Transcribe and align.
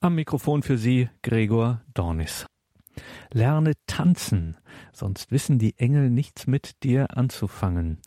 Am 0.00 0.14
Mikrofon 0.14 0.62
für 0.62 0.76
Sie 0.76 1.08
Gregor 1.22 1.80
Dornis. 1.94 2.44
Lerne 3.32 3.72
tanzen, 3.86 4.58
sonst 4.92 5.30
wissen 5.30 5.58
die 5.58 5.78
Engel 5.78 6.10
nichts 6.10 6.46
mit 6.46 6.82
dir 6.82 7.16
anzufangen. 7.16 7.98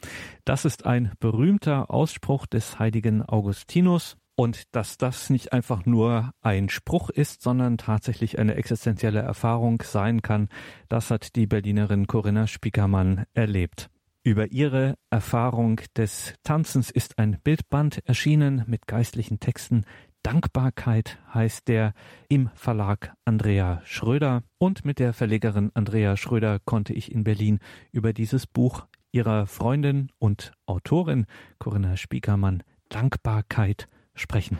Das 0.46 0.66
ist 0.66 0.86
ein 0.86 1.12
berühmter 1.20 1.90
Ausspruch 1.90 2.46
des 2.46 2.78
heiligen 2.78 3.24
Augustinus. 3.24 4.18
Und 4.36 4.74
dass 4.74 4.98
das 4.98 5.30
nicht 5.30 5.52
einfach 5.52 5.86
nur 5.86 6.32
ein 6.42 6.70
Spruch 6.70 7.10
ist, 7.10 7.42
sondern 7.42 7.78
tatsächlich 7.78 8.40
eine 8.40 8.56
existenzielle 8.56 9.20
Erfahrung 9.20 9.82
sein 9.84 10.22
kann, 10.22 10.48
das 10.88 11.12
hat 11.12 11.36
die 11.36 11.46
Berlinerin 11.46 12.08
Corinna 12.08 12.48
Spiekermann 12.48 13.26
erlebt. 13.34 13.90
Über 14.24 14.52
ihre 14.52 14.96
Erfahrung 15.10 15.82
des 15.98 16.36
Tanzens 16.44 16.92
ist 16.92 17.20
ein 17.20 17.40
Bildband 17.44 18.00
erschienen 18.06 18.64
mit 18.68 18.86
geistlichen 18.86 19.40
Texten, 19.40 19.86
Dankbarkeit 20.24 21.18
heißt 21.34 21.68
der 21.68 21.94
im 22.28 22.50
Verlag 22.54 23.14
Andrea 23.26 23.82
Schröder. 23.86 24.44
Und 24.58 24.84
mit 24.84 25.00
der 25.00 25.14
Verlegerin 25.14 25.72
Andrea 25.74 26.18
Schröder 26.18 26.60
konnte 26.60 26.94
ich 26.94 27.12
in 27.12 27.24
Berlin 27.24 27.60
über 27.92 28.12
dieses 28.14 28.46
Buch 28.46 28.86
ihrer 29.12 29.48
Freundin 29.48 30.12
und 30.20 30.52
Autorin 30.66 31.26
Corinna 31.58 31.96
Spiekermann 31.98 32.64
Dankbarkeit 32.90 33.88
sprechen. 34.14 34.60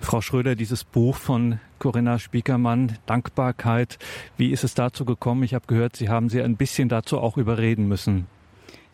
Frau 0.00 0.20
Schröder, 0.20 0.56
dieses 0.56 0.84
Buch 0.84 1.16
von 1.16 1.60
Corinna 1.78 2.18
Spiekermann, 2.18 2.98
Dankbarkeit, 3.06 3.98
wie 4.36 4.50
ist 4.50 4.64
es 4.64 4.74
dazu 4.74 5.04
gekommen? 5.04 5.42
Ich 5.42 5.54
habe 5.54 5.66
gehört, 5.66 5.96
Sie 5.96 6.08
haben 6.08 6.28
sie 6.28 6.42
ein 6.42 6.56
bisschen 6.56 6.88
dazu 6.88 7.18
auch 7.18 7.36
überreden 7.36 7.86
müssen. 7.88 8.26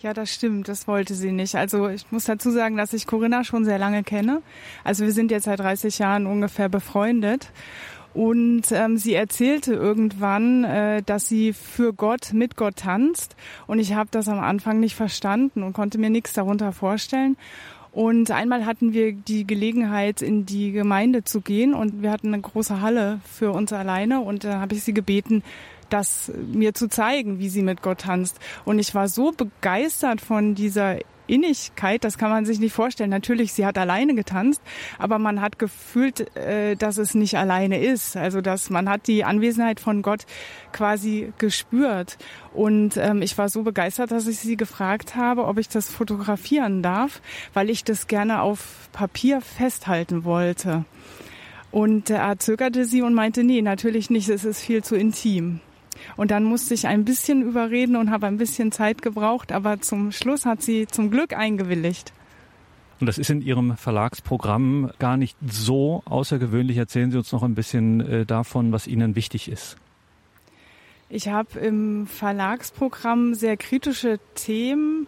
Ja, 0.00 0.12
das 0.12 0.32
stimmt. 0.32 0.68
Das 0.68 0.86
wollte 0.86 1.14
sie 1.14 1.32
nicht. 1.32 1.54
Also 1.54 1.88
ich 1.88 2.10
muss 2.10 2.24
dazu 2.24 2.50
sagen, 2.50 2.76
dass 2.76 2.92
ich 2.92 3.06
Corinna 3.06 3.44
schon 3.44 3.64
sehr 3.64 3.78
lange 3.78 4.02
kenne. 4.02 4.42
Also 4.84 5.04
wir 5.04 5.12
sind 5.12 5.30
jetzt 5.30 5.44
seit 5.44 5.60
30 5.60 5.98
Jahren 5.98 6.26
ungefähr 6.26 6.68
befreundet. 6.68 7.50
Und 8.12 8.70
ähm, 8.70 8.96
sie 8.96 9.14
erzählte 9.14 9.74
irgendwann, 9.74 10.62
äh, 10.62 11.02
dass 11.02 11.26
sie 11.26 11.52
für 11.52 11.92
Gott 11.92 12.32
mit 12.32 12.56
Gott 12.56 12.76
tanzt. 12.76 13.34
Und 13.66 13.80
ich 13.80 13.94
habe 13.94 14.08
das 14.12 14.28
am 14.28 14.38
Anfang 14.38 14.78
nicht 14.78 14.94
verstanden 14.94 15.64
und 15.64 15.72
konnte 15.72 15.98
mir 15.98 16.10
nichts 16.10 16.32
darunter 16.32 16.72
vorstellen. 16.72 17.36
Und 17.94 18.32
einmal 18.32 18.66
hatten 18.66 18.92
wir 18.92 19.12
die 19.12 19.46
Gelegenheit, 19.46 20.20
in 20.20 20.46
die 20.46 20.72
Gemeinde 20.72 21.22
zu 21.22 21.40
gehen 21.40 21.74
und 21.74 22.02
wir 22.02 22.10
hatten 22.10 22.34
eine 22.34 22.42
große 22.42 22.80
Halle 22.80 23.20
für 23.24 23.52
uns 23.52 23.72
alleine 23.72 24.20
und 24.20 24.42
da 24.42 24.58
habe 24.58 24.74
ich 24.74 24.82
sie 24.82 24.92
gebeten, 24.92 25.44
das 25.90 26.32
mir 26.52 26.74
zu 26.74 26.88
zeigen, 26.88 27.38
wie 27.38 27.48
sie 27.48 27.62
mit 27.62 27.82
Gott 27.82 28.02
tanzt. 28.02 28.38
Und 28.64 28.78
ich 28.78 28.94
war 28.94 29.08
so 29.08 29.32
begeistert 29.32 30.20
von 30.20 30.54
dieser 30.54 30.98
Innigkeit, 31.26 32.04
das 32.04 32.18
kann 32.18 32.30
man 32.30 32.44
sich 32.44 32.60
nicht 32.60 32.72
vorstellen. 32.72 33.10
Natürlich, 33.10 33.52
sie 33.52 33.64
hat 33.64 33.78
alleine 33.78 34.14
getanzt, 34.14 34.62
aber 34.98 35.18
man 35.18 35.40
hat 35.40 35.58
gefühlt, 35.58 36.36
äh, 36.36 36.76
dass 36.76 36.98
es 36.98 37.14
nicht 37.14 37.36
alleine 37.36 37.82
ist. 37.82 38.16
Also, 38.16 38.40
dass 38.40 38.70
man 38.70 38.88
hat 38.88 39.06
die 39.06 39.24
Anwesenheit 39.24 39.80
von 39.80 40.02
Gott 40.02 40.26
quasi 40.72 41.32
gespürt. 41.38 42.18
Und 42.52 42.96
ähm, 42.96 43.22
ich 43.22 43.36
war 43.38 43.48
so 43.48 43.62
begeistert, 43.62 44.10
dass 44.10 44.26
ich 44.26 44.38
sie 44.38 44.56
gefragt 44.56 45.16
habe, 45.16 45.46
ob 45.46 45.58
ich 45.58 45.68
das 45.68 45.88
fotografieren 45.88 46.82
darf, 46.82 47.20
weil 47.52 47.70
ich 47.70 47.84
das 47.84 48.06
gerne 48.06 48.42
auf 48.42 48.88
Papier 48.92 49.40
festhalten 49.40 50.24
wollte. 50.24 50.84
Und 51.70 52.10
er 52.10 52.38
zögerte 52.38 52.84
sie 52.84 53.02
und 53.02 53.14
meinte, 53.14 53.42
nee, 53.42 53.60
natürlich 53.60 54.08
nicht, 54.08 54.28
es 54.28 54.44
ist 54.44 54.60
viel 54.60 54.84
zu 54.84 54.94
intim. 54.94 55.60
Und 56.16 56.30
dann 56.30 56.44
musste 56.44 56.74
ich 56.74 56.86
ein 56.86 57.04
bisschen 57.04 57.42
überreden 57.42 57.96
und 57.96 58.10
habe 58.10 58.26
ein 58.26 58.36
bisschen 58.36 58.72
Zeit 58.72 59.02
gebraucht, 59.02 59.52
aber 59.52 59.80
zum 59.80 60.12
Schluss 60.12 60.46
hat 60.46 60.62
sie 60.62 60.86
zum 60.86 61.10
Glück 61.10 61.36
eingewilligt. 61.36 62.12
Und 63.00 63.06
das 63.06 63.18
ist 63.18 63.30
in 63.30 63.42
Ihrem 63.42 63.76
Verlagsprogramm 63.76 64.90
gar 64.98 65.16
nicht 65.16 65.36
so 65.46 66.02
außergewöhnlich. 66.06 66.76
Erzählen 66.76 67.10
Sie 67.10 67.18
uns 67.18 67.32
noch 67.32 67.42
ein 67.42 67.54
bisschen 67.54 68.00
äh, 68.00 68.24
davon, 68.24 68.72
was 68.72 68.86
Ihnen 68.86 69.16
wichtig 69.16 69.50
ist. 69.50 69.76
Ich 71.08 71.28
habe 71.28 71.58
im 71.58 72.06
Verlagsprogramm 72.06 73.34
sehr 73.34 73.56
kritische 73.56 74.18
Themen, 74.34 75.06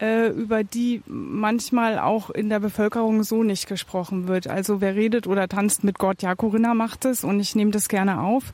äh, 0.00 0.28
über 0.28 0.64
die 0.64 1.02
manchmal 1.06 1.98
auch 1.98 2.30
in 2.30 2.48
der 2.48 2.60
Bevölkerung 2.60 3.22
so 3.22 3.42
nicht 3.42 3.66
gesprochen 3.66 4.26
wird. 4.26 4.46
Also 4.46 4.80
wer 4.80 4.94
redet 4.94 5.26
oder 5.26 5.46
tanzt 5.46 5.84
mit 5.84 5.98
Gott, 5.98 6.22
ja, 6.22 6.34
Corinna 6.34 6.74
macht 6.74 7.04
es 7.04 7.22
und 7.22 7.38
ich 7.38 7.54
nehme 7.54 7.70
das 7.70 7.88
gerne 7.88 8.20
auf. 8.20 8.52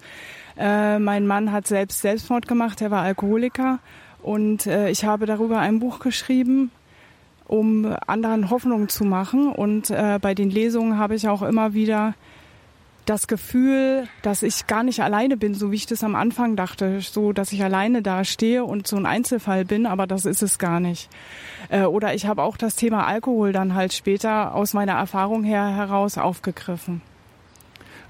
Äh, 0.60 0.98
mein 0.98 1.26
Mann 1.26 1.52
hat 1.52 1.66
selbst 1.66 2.02
Selbstmord 2.02 2.46
gemacht, 2.46 2.82
er 2.82 2.90
war 2.90 3.02
Alkoholiker 3.02 3.78
und 4.22 4.66
äh, 4.66 4.90
ich 4.90 5.06
habe 5.06 5.24
darüber 5.24 5.58
ein 5.58 5.80
Buch 5.80 6.00
geschrieben, 6.00 6.70
um 7.48 7.96
anderen 8.06 8.50
Hoffnung 8.50 8.90
zu 8.90 9.04
machen. 9.04 9.50
Und 9.50 9.88
äh, 9.88 10.18
bei 10.20 10.34
den 10.34 10.50
Lesungen 10.50 10.98
habe 10.98 11.14
ich 11.14 11.28
auch 11.28 11.40
immer 11.40 11.72
wieder 11.72 12.12
das 13.06 13.26
Gefühl, 13.26 14.06
dass 14.20 14.42
ich 14.42 14.66
gar 14.66 14.82
nicht 14.82 15.00
alleine 15.00 15.38
bin, 15.38 15.54
so 15.54 15.72
wie 15.72 15.76
ich 15.76 15.86
das 15.86 16.04
am 16.04 16.14
Anfang 16.14 16.56
dachte, 16.56 17.00
so 17.00 17.32
dass 17.32 17.52
ich 17.52 17.64
alleine 17.64 18.02
da 18.02 18.22
stehe 18.24 18.62
und 18.62 18.86
so 18.86 18.96
ein 18.96 19.06
Einzelfall 19.06 19.64
bin, 19.64 19.86
aber 19.86 20.06
das 20.06 20.26
ist 20.26 20.42
es 20.42 20.58
gar 20.58 20.78
nicht. 20.78 21.08
Äh, 21.70 21.84
oder 21.84 22.12
ich 22.12 22.26
habe 22.26 22.42
auch 22.42 22.58
das 22.58 22.76
Thema 22.76 23.06
Alkohol 23.06 23.52
dann 23.52 23.74
halt 23.74 23.94
später 23.94 24.54
aus 24.54 24.74
meiner 24.74 24.92
Erfahrung 24.92 25.42
her 25.42 25.74
heraus 25.74 26.18
aufgegriffen 26.18 27.00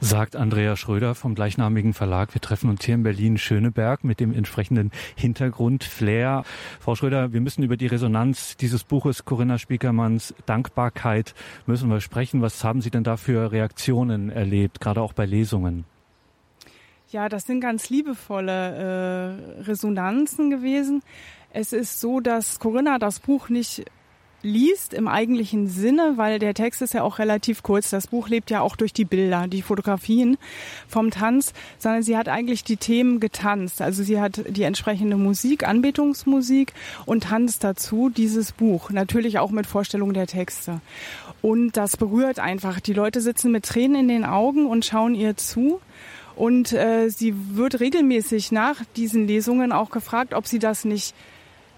sagt 0.00 0.34
Andrea 0.34 0.76
Schröder 0.76 1.14
vom 1.14 1.34
gleichnamigen 1.34 1.92
Verlag. 1.92 2.34
Wir 2.34 2.40
treffen 2.40 2.70
uns 2.70 2.84
hier 2.84 2.94
in 2.94 3.02
Berlin-Schöneberg 3.02 4.02
mit 4.02 4.18
dem 4.18 4.32
entsprechenden 4.32 4.90
Hintergrund 5.14 5.84
Flair. 5.84 6.44
Frau 6.80 6.94
Schröder, 6.94 7.32
wir 7.32 7.40
müssen 7.40 7.62
über 7.62 7.76
die 7.76 7.86
Resonanz 7.86 8.56
dieses 8.56 8.82
Buches 8.84 9.24
Corinna 9.24 9.58
Spiekermanns 9.58 10.34
Dankbarkeit 10.46 11.34
müssen 11.66 11.90
wir 11.90 12.00
sprechen. 12.00 12.40
Was 12.40 12.64
haben 12.64 12.80
Sie 12.80 12.90
denn 12.90 13.04
da 13.04 13.16
für 13.16 13.52
Reaktionen 13.52 14.30
erlebt, 14.30 14.80
gerade 14.80 15.02
auch 15.02 15.12
bei 15.12 15.26
Lesungen? 15.26 15.84
Ja, 17.10 17.28
das 17.28 17.44
sind 17.44 17.60
ganz 17.60 17.90
liebevolle 17.90 19.58
äh, 19.58 19.62
Resonanzen 19.62 20.48
gewesen. 20.50 21.02
Es 21.52 21.72
ist 21.72 22.00
so, 22.00 22.20
dass 22.20 22.60
Corinna 22.60 22.98
das 22.98 23.18
Buch 23.18 23.48
nicht 23.48 23.84
liest 24.42 24.94
im 24.94 25.08
eigentlichen 25.08 25.68
Sinne, 25.68 26.14
weil 26.16 26.38
der 26.38 26.54
Text 26.54 26.82
ist 26.82 26.94
ja 26.94 27.02
auch 27.02 27.18
relativ 27.18 27.62
kurz. 27.62 27.90
Das 27.90 28.06
Buch 28.06 28.28
lebt 28.28 28.50
ja 28.50 28.60
auch 28.60 28.76
durch 28.76 28.92
die 28.92 29.04
Bilder, 29.04 29.46
die 29.48 29.62
Fotografien 29.62 30.38
vom 30.88 31.10
Tanz, 31.10 31.52
sondern 31.78 32.02
sie 32.02 32.16
hat 32.16 32.28
eigentlich 32.28 32.64
die 32.64 32.76
Themen 32.76 33.20
getanzt. 33.20 33.82
Also 33.82 34.02
sie 34.02 34.20
hat 34.20 34.42
die 34.48 34.62
entsprechende 34.62 35.16
Musik, 35.16 35.66
Anbetungsmusik 35.66 36.72
und 37.06 37.24
tanzt 37.24 37.64
dazu 37.64 38.08
dieses 38.08 38.52
Buch. 38.52 38.90
Natürlich 38.90 39.38
auch 39.38 39.50
mit 39.50 39.66
Vorstellung 39.66 40.14
der 40.14 40.26
Texte. 40.26 40.80
Und 41.42 41.76
das 41.76 41.96
berührt 41.96 42.38
einfach. 42.38 42.80
Die 42.80 42.92
Leute 42.92 43.20
sitzen 43.20 43.50
mit 43.50 43.64
Tränen 43.64 44.00
in 44.00 44.08
den 44.08 44.24
Augen 44.24 44.66
und 44.66 44.84
schauen 44.84 45.14
ihr 45.14 45.36
zu. 45.36 45.80
Und 46.36 46.72
äh, 46.72 47.08
sie 47.10 47.34
wird 47.56 47.80
regelmäßig 47.80 48.52
nach 48.52 48.82
diesen 48.96 49.26
Lesungen 49.26 49.72
auch 49.72 49.90
gefragt, 49.90 50.32
ob 50.32 50.46
sie 50.46 50.58
das 50.58 50.84
nicht 50.84 51.14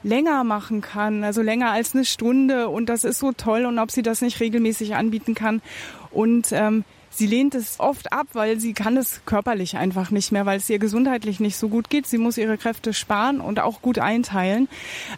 länger 0.02 0.44
machen 0.44 0.80
kann, 0.80 1.24
also 1.24 1.42
länger 1.42 1.70
als 1.70 1.94
eine 1.94 2.04
Stunde. 2.04 2.68
Und 2.68 2.88
das 2.88 3.04
ist 3.04 3.18
so 3.18 3.32
toll 3.32 3.66
und 3.66 3.78
ob 3.78 3.90
sie 3.90 4.02
das 4.02 4.20
nicht 4.20 4.40
regelmäßig 4.40 4.94
anbieten 4.94 5.34
kann. 5.34 5.62
Und 6.10 6.48
ähm, 6.52 6.84
sie 7.10 7.26
lehnt 7.26 7.54
es 7.54 7.78
oft 7.78 8.12
ab, 8.12 8.26
weil 8.32 8.58
sie 8.58 8.72
kann 8.72 8.96
es 8.96 9.20
körperlich 9.24 9.76
einfach 9.76 10.10
nicht 10.10 10.32
mehr, 10.32 10.46
weil 10.46 10.58
es 10.58 10.68
ihr 10.68 10.78
gesundheitlich 10.78 11.40
nicht 11.40 11.56
so 11.56 11.68
gut 11.68 11.90
geht. 11.90 12.06
Sie 12.06 12.18
muss 12.18 12.38
ihre 12.38 12.58
Kräfte 12.58 12.92
sparen 12.92 13.40
und 13.40 13.60
auch 13.60 13.82
gut 13.82 13.98
einteilen. 13.98 14.68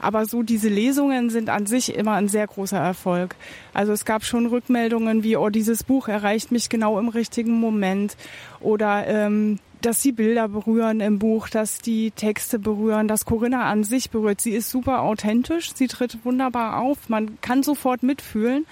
Aber 0.00 0.26
so 0.26 0.42
diese 0.42 0.68
Lesungen 0.68 1.30
sind 1.30 1.48
an 1.48 1.66
sich 1.66 1.94
immer 1.94 2.12
ein 2.12 2.28
sehr 2.28 2.46
großer 2.46 2.78
Erfolg. 2.78 3.36
Also 3.72 3.92
es 3.92 4.04
gab 4.04 4.24
schon 4.24 4.46
Rückmeldungen 4.46 5.22
wie, 5.22 5.36
oh, 5.36 5.48
dieses 5.48 5.82
Buch 5.84 6.08
erreicht 6.08 6.52
mich 6.52 6.68
genau 6.68 6.98
im 6.98 7.08
richtigen 7.08 7.58
Moment 7.58 8.16
oder 8.60 9.06
ähm, 9.06 9.58
dass 9.84 10.00
die 10.00 10.12
Bilder 10.12 10.48
berühren 10.48 11.00
im 11.00 11.18
Buch, 11.18 11.48
dass 11.48 11.78
die 11.78 12.10
Texte 12.10 12.58
berühren, 12.58 13.08
dass 13.08 13.24
Corinna 13.24 13.64
an 13.64 13.84
sich 13.84 14.10
berührt. 14.10 14.40
Sie 14.40 14.52
ist 14.52 14.70
super 14.70 15.02
authentisch, 15.02 15.74
sie 15.74 15.88
tritt 15.88 16.24
wunderbar 16.24 16.80
auf, 16.80 17.08
man 17.08 17.40
kann 17.40 17.62
sofort 17.62 18.02
mitfühlen. 18.02 18.66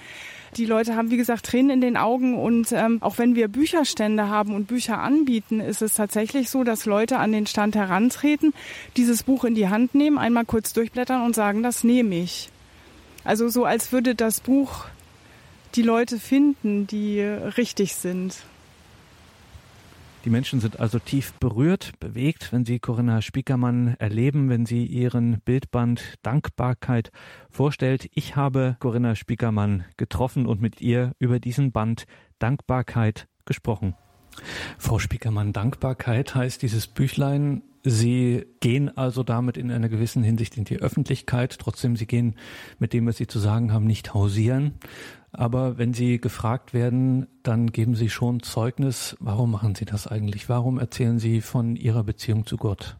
Die 0.57 0.65
Leute 0.65 0.95
haben, 0.95 1.09
wie 1.09 1.17
gesagt, 1.17 1.47
Tränen 1.47 1.71
in 1.71 1.81
den 1.81 1.97
Augen 1.97 2.37
und 2.37 2.71
ähm, 2.71 2.99
auch 3.01 3.17
wenn 3.17 3.35
wir 3.35 3.47
Bücherstände 3.47 4.29
haben 4.29 4.53
und 4.53 4.67
Bücher 4.67 4.99
anbieten, 4.99 5.59
ist 5.59 5.81
es 5.81 5.95
tatsächlich 5.95 6.49
so, 6.49 6.63
dass 6.63 6.85
Leute 6.85 7.17
an 7.17 7.31
den 7.31 7.47
Stand 7.47 7.75
herantreten, 7.75 8.53
dieses 8.95 9.23
Buch 9.23 9.45
in 9.45 9.55
die 9.55 9.69
Hand 9.69 9.95
nehmen, 9.95 10.19
einmal 10.19 10.45
kurz 10.45 10.73
durchblättern 10.73 11.23
und 11.23 11.33
sagen, 11.35 11.63
das 11.63 11.83
nehme 11.83 12.15
ich. 12.15 12.49
Also 13.23 13.49
so, 13.49 13.65
als 13.65 13.91
würde 13.91 14.13
das 14.15 14.41
Buch 14.41 14.85
die 15.75 15.81
Leute 15.81 16.19
finden, 16.19 16.85
die 16.85 17.21
richtig 17.21 17.95
sind. 17.95 18.43
Die 20.25 20.29
Menschen 20.29 20.61
sind 20.61 20.79
also 20.79 20.99
tief 20.99 21.33
berührt, 21.33 21.99
bewegt, 21.99 22.53
wenn 22.53 22.63
sie 22.63 22.79
Corinna 22.79 23.21
Spiekermann 23.21 23.95
erleben, 23.99 24.49
wenn 24.49 24.65
sie 24.65 24.85
ihren 24.85 25.41
Bildband 25.41 26.15
Dankbarkeit 26.21 27.11
vorstellt. 27.49 28.09
Ich 28.13 28.37
habe 28.37 28.77
Corinna 28.79 29.15
Spiekermann 29.15 29.83
getroffen 29.97 30.45
und 30.45 30.61
mit 30.61 30.79
ihr 30.79 31.11
über 31.19 31.41
diesen 31.41 31.73
Band 31.73 32.05
Dankbarkeit 32.39 33.27
gesprochen. 33.43 33.95
Frau 34.77 34.97
Spiekermann, 34.97 35.51
Dankbarkeit 35.51 36.33
heißt 36.33 36.61
dieses 36.61 36.87
Büchlein. 36.87 37.61
Sie 37.83 38.45
gehen 38.61 38.97
also 38.97 39.23
damit 39.23 39.57
in 39.57 39.71
einer 39.71 39.89
gewissen 39.89 40.23
Hinsicht 40.23 40.57
in 40.57 40.63
die 40.63 40.77
Öffentlichkeit. 40.77 41.57
Trotzdem, 41.59 41.97
Sie 41.97 42.07
gehen 42.07 42.35
mit 42.79 42.93
dem, 42.93 43.05
was 43.05 43.17
Sie 43.17 43.27
zu 43.27 43.39
sagen 43.39 43.73
haben, 43.73 43.85
nicht 43.85 44.13
hausieren. 44.13 44.75
Aber 45.33 45.77
wenn 45.79 45.93
Sie 45.93 46.21
gefragt 46.21 46.73
werden, 46.73 47.27
dann 47.41 47.71
geben 47.71 47.95
Sie 47.95 48.09
schon 48.09 48.43
Zeugnis. 48.43 49.17
Warum 49.19 49.51
machen 49.51 49.73
Sie 49.75 49.85
das 49.85 50.07
eigentlich? 50.07 50.47
Warum 50.47 50.79
erzählen 50.79 51.17
Sie 51.17 51.41
von 51.41 51.75
Ihrer 51.75 52.03
Beziehung 52.03 52.45
zu 52.45 52.57
Gott? 52.57 52.95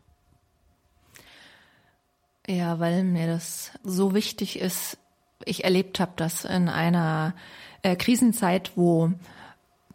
Ja, 2.47 2.79
weil 2.79 3.03
mir 3.03 3.27
das 3.27 3.71
so 3.83 4.13
wichtig 4.13 4.59
ist. 4.59 4.97
Ich 5.45 5.63
erlebt 5.63 5.99
habe 5.99 6.13
das 6.15 6.43
in 6.43 6.69
einer 6.69 7.35
äh, 7.83 7.95
Krisenzeit, 7.95 8.71
wo 8.75 9.13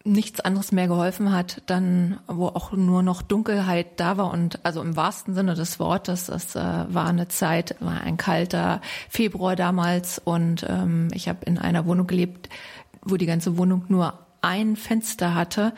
nichts 0.08 0.40
anderes 0.40 0.72
mehr 0.72 0.88
geholfen 0.88 1.32
hat, 1.32 1.62
dann 1.66 2.18
wo 2.26 2.46
auch 2.46 2.72
nur 2.72 3.02
noch 3.02 3.22
Dunkelheit 3.22 4.00
da 4.00 4.16
war 4.16 4.32
und 4.32 4.64
also 4.64 4.82
im 4.82 4.96
wahrsten 4.96 5.34
Sinne 5.34 5.54
des 5.54 5.78
Wortes, 5.78 6.28
es 6.28 6.56
äh, 6.56 6.60
war 6.60 7.06
eine 7.06 7.28
Zeit, 7.28 7.76
war 7.80 8.00
ein 8.00 8.16
kalter 8.16 8.80
Februar 9.08 9.54
damals 9.56 10.18
und 10.18 10.66
ähm, 10.68 11.08
ich 11.12 11.28
habe 11.28 11.44
in 11.44 11.58
einer 11.58 11.86
Wohnung 11.86 12.06
gelebt, 12.06 12.48
wo 13.02 13.16
die 13.16 13.26
ganze 13.26 13.56
Wohnung 13.56 13.84
nur 13.88 14.18
ein 14.40 14.76
Fenster 14.76 15.34
hatte 15.34 15.72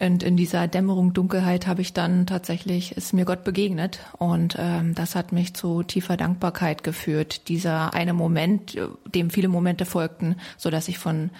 und 0.00 0.22
in 0.22 0.36
dieser 0.36 0.66
Dämmerung, 0.66 1.12
Dunkelheit 1.12 1.66
habe 1.66 1.80
ich 1.80 1.92
dann 1.92 2.26
tatsächlich, 2.26 2.96
ist 2.96 3.12
mir 3.12 3.24
Gott 3.24 3.44
begegnet. 3.44 4.00
Und 4.18 4.56
ähm, 4.58 4.94
das 4.94 5.14
hat 5.14 5.32
mich 5.32 5.54
zu 5.54 5.82
tiefer 5.82 6.16
Dankbarkeit 6.16 6.82
geführt. 6.82 7.48
Dieser 7.48 7.94
eine 7.94 8.12
Moment, 8.12 8.76
dem 9.06 9.30
viele 9.30 9.48
Momente 9.48 9.86
folgten, 9.86 10.36
so 10.58 10.70
dass 10.70 10.88
ich 10.88 10.98
von 10.98 11.30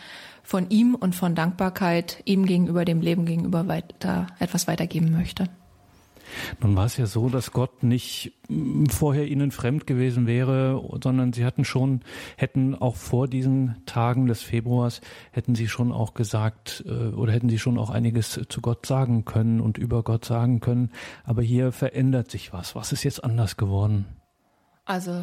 von 0.45 0.69
ihm 0.71 0.95
und 0.95 1.15
von 1.15 1.35
Dankbarkeit 1.35 2.23
ihm 2.27 2.47
gegenüber, 2.47 2.85
dem 2.85 3.01
Leben 3.01 3.25
gegenüber 3.25 3.67
weiter, 3.67 4.29
etwas 4.39 4.69
weitergeben 4.69 5.11
möchte. 5.11 5.49
Nun 6.61 6.77
war 6.77 6.87
es 6.87 6.97
ja 6.97 7.07
so, 7.07 7.29
dass 7.29 7.53
Gott 7.53 7.83
nicht 7.83 8.33
mm, 8.49 8.87
vorher 8.87 9.27
ihnen 9.27 9.51
fremd 9.51 9.87
gewesen 9.87 10.27
wäre, 10.27 10.83
sondern 11.03 11.33
sie 11.33 11.45
hatten 11.45 11.65
schon, 11.65 12.01
hätten 12.37 12.75
auch 12.75 12.97
vor 12.97 13.29
diesen 13.29 13.77
Tagen 13.87 14.27
des 14.27 14.43
Februars, 14.43 15.01
hätten 15.33 15.55
sie 15.55 15.69
schon 15.69 15.93
auch 15.93 16.15
gesagt, 16.15 16.85
äh, 16.87 17.15
oder 17.15 17.33
hätten 17.33 17.49
sie 17.49 17.59
schon 17.59 17.79
auch 17.79 17.91
einiges 17.91 18.41
zu 18.49 18.61
Gott 18.61 18.87
sagen 18.87 19.25
können 19.25 19.61
und 19.61 19.79
über 19.79 20.03
Gott 20.03 20.25
sagen 20.25 20.61
können. 20.61 20.91
Aber 21.25 21.43
hier 21.43 21.73
verändert 21.73 22.31
sich 22.31 22.53
was. 22.53 22.75
Was 22.75 22.93
ist 22.93 23.05
jetzt 23.05 23.23
anders 23.23 23.57
geworden? 23.57 24.07
Also 24.85 25.23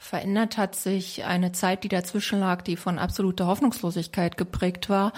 Verändert 0.00 0.56
hat 0.56 0.76
sich 0.76 1.24
eine 1.24 1.50
Zeit, 1.52 1.82
die 1.82 1.88
dazwischen 1.88 2.38
lag, 2.38 2.62
die 2.62 2.76
von 2.76 2.98
absoluter 2.98 3.46
Hoffnungslosigkeit 3.46 4.36
geprägt 4.36 4.88
war, 4.88 5.12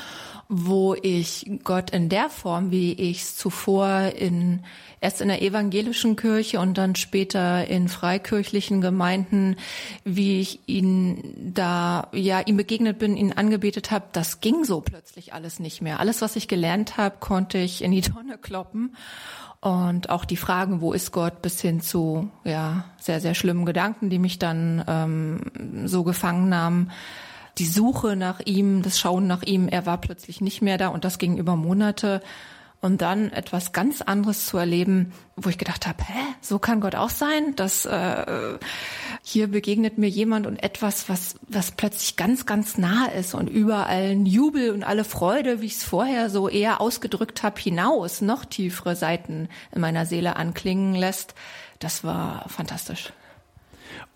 wo 0.48 0.94
ich 0.94 1.50
Gott 1.64 1.90
in 1.90 2.08
der 2.08 2.30
Form, 2.30 2.70
wie 2.70 2.94
ich 2.94 3.20
es 3.22 3.36
zuvor 3.36 4.12
in, 4.16 4.64
erst 5.00 5.20
in 5.20 5.28
der 5.28 5.42
evangelischen 5.42 6.16
Kirche 6.16 6.60
und 6.60 6.78
dann 6.78 6.96
später 6.96 7.66
in 7.66 7.88
freikirchlichen 7.88 8.80
Gemeinden, 8.80 9.56
wie 10.04 10.40
ich 10.40 10.60
ihn 10.66 11.52
da, 11.54 12.08
ja, 12.12 12.40
ihm 12.40 12.56
begegnet 12.56 12.98
bin, 12.98 13.18
ihn 13.18 13.34
angebetet 13.34 13.90
habe, 13.90 14.06
das 14.12 14.40
ging 14.40 14.64
so 14.64 14.80
plötzlich 14.80 15.34
alles 15.34 15.60
nicht 15.60 15.82
mehr. 15.82 16.00
Alles, 16.00 16.22
was 16.22 16.36
ich 16.36 16.48
gelernt 16.48 16.96
habe, 16.96 17.16
konnte 17.20 17.58
ich 17.58 17.84
in 17.84 17.92
die 17.92 18.00
Tonne 18.00 18.38
kloppen. 18.38 18.96
Und 19.60 20.08
auch 20.08 20.24
die 20.24 20.38
Fragen, 20.38 20.80
wo 20.80 20.92
ist 20.94 21.12
Gott, 21.12 21.42
bis 21.42 21.60
hin 21.60 21.82
zu 21.82 22.30
ja 22.44 22.84
sehr, 22.98 23.20
sehr 23.20 23.34
schlimmen 23.34 23.66
Gedanken, 23.66 24.08
die 24.08 24.18
mich 24.18 24.38
dann 24.38 24.82
ähm, 24.88 25.86
so 25.86 26.02
gefangen 26.02 26.48
nahmen. 26.48 26.90
Die 27.58 27.66
Suche 27.66 28.16
nach 28.16 28.40
ihm, 28.40 28.80
das 28.82 28.98
Schauen 28.98 29.26
nach 29.26 29.42
ihm, 29.42 29.68
er 29.68 29.84
war 29.84 29.98
plötzlich 29.98 30.40
nicht 30.40 30.62
mehr 30.62 30.78
da 30.78 30.88
und 30.88 31.04
das 31.04 31.18
ging 31.18 31.36
über 31.36 31.56
Monate 31.56 32.22
und 32.80 33.02
dann 33.02 33.30
etwas 33.30 33.72
ganz 33.72 34.00
anderes 34.00 34.46
zu 34.46 34.56
erleben, 34.56 35.12
wo 35.36 35.50
ich 35.50 35.58
gedacht 35.58 35.86
habe, 35.86 36.02
hä, 36.02 36.18
so 36.40 36.58
kann 36.58 36.80
Gott 36.80 36.94
auch 36.94 37.10
sein, 37.10 37.54
dass 37.56 37.84
äh, 37.84 38.58
hier 39.22 39.48
begegnet 39.48 39.98
mir 39.98 40.08
jemand 40.08 40.46
und 40.46 40.62
etwas, 40.62 41.08
was 41.08 41.34
was 41.48 41.72
plötzlich 41.72 42.16
ganz 42.16 42.46
ganz 42.46 42.78
nah 42.78 43.06
ist 43.06 43.34
und 43.34 43.48
überall 43.48 44.10
ein 44.10 44.26
Jubel 44.26 44.70
und 44.70 44.82
alle 44.82 45.04
Freude, 45.04 45.60
wie 45.60 45.66
ich 45.66 45.76
es 45.76 45.84
vorher 45.84 46.30
so 46.30 46.48
eher 46.48 46.80
ausgedrückt 46.80 47.42
habe, 47.42 47.60
hinaus 47.60 48.22
noch 48.22 48.44
tiefere 48.44 48.96
Seiten 48.96 49.48
in 49.72 49.80
meiner 49.80 50.06
Seele 50.06 50.36
anklingen 50.36 50.94
lässt. 50.94 51.34
Das 51.78 52.02
war 52.02 52.48
fantastisch. 52.48 53.12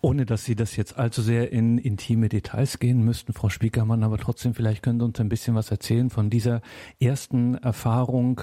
Ohne 0.05 0.27
dass 0.27 0.45
Sie 0.45 0.55
das 0.55 0.75
jetzt 0.75 0.99
allzu 0.99 1.23
sehr 1.23 1.51
in 1.51 1.79
intime 1.79 2.29
Details 2.29 2.77
gehen 2.77 3.03
müssten, 3.03 3.33
Frau 3.33 3.49
Spiekermann, 3.49 4.03
aber 4.03 4.19
trotzdem 4.19 4.53
vielleicht 4.53 4.83
können 4.83 4.99
Sie 4.99 5.05
uns 5.05 5.19
ein 5.19 5.29
bisschen 5.29 5.55
was 5.55 5.71
erzählen 5.71 6.11
von 6.11 6.29
dieser 6.29 6.61
ersten 6.99 7.55
Erfahrung. 7.55 8.39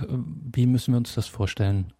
Wie 0.52 0.66
müssen 0.66 0.92
wir 0.92 0.98
uns 0.98 1.14
das 1.14 1.28
vorstellen? 1.28 1.92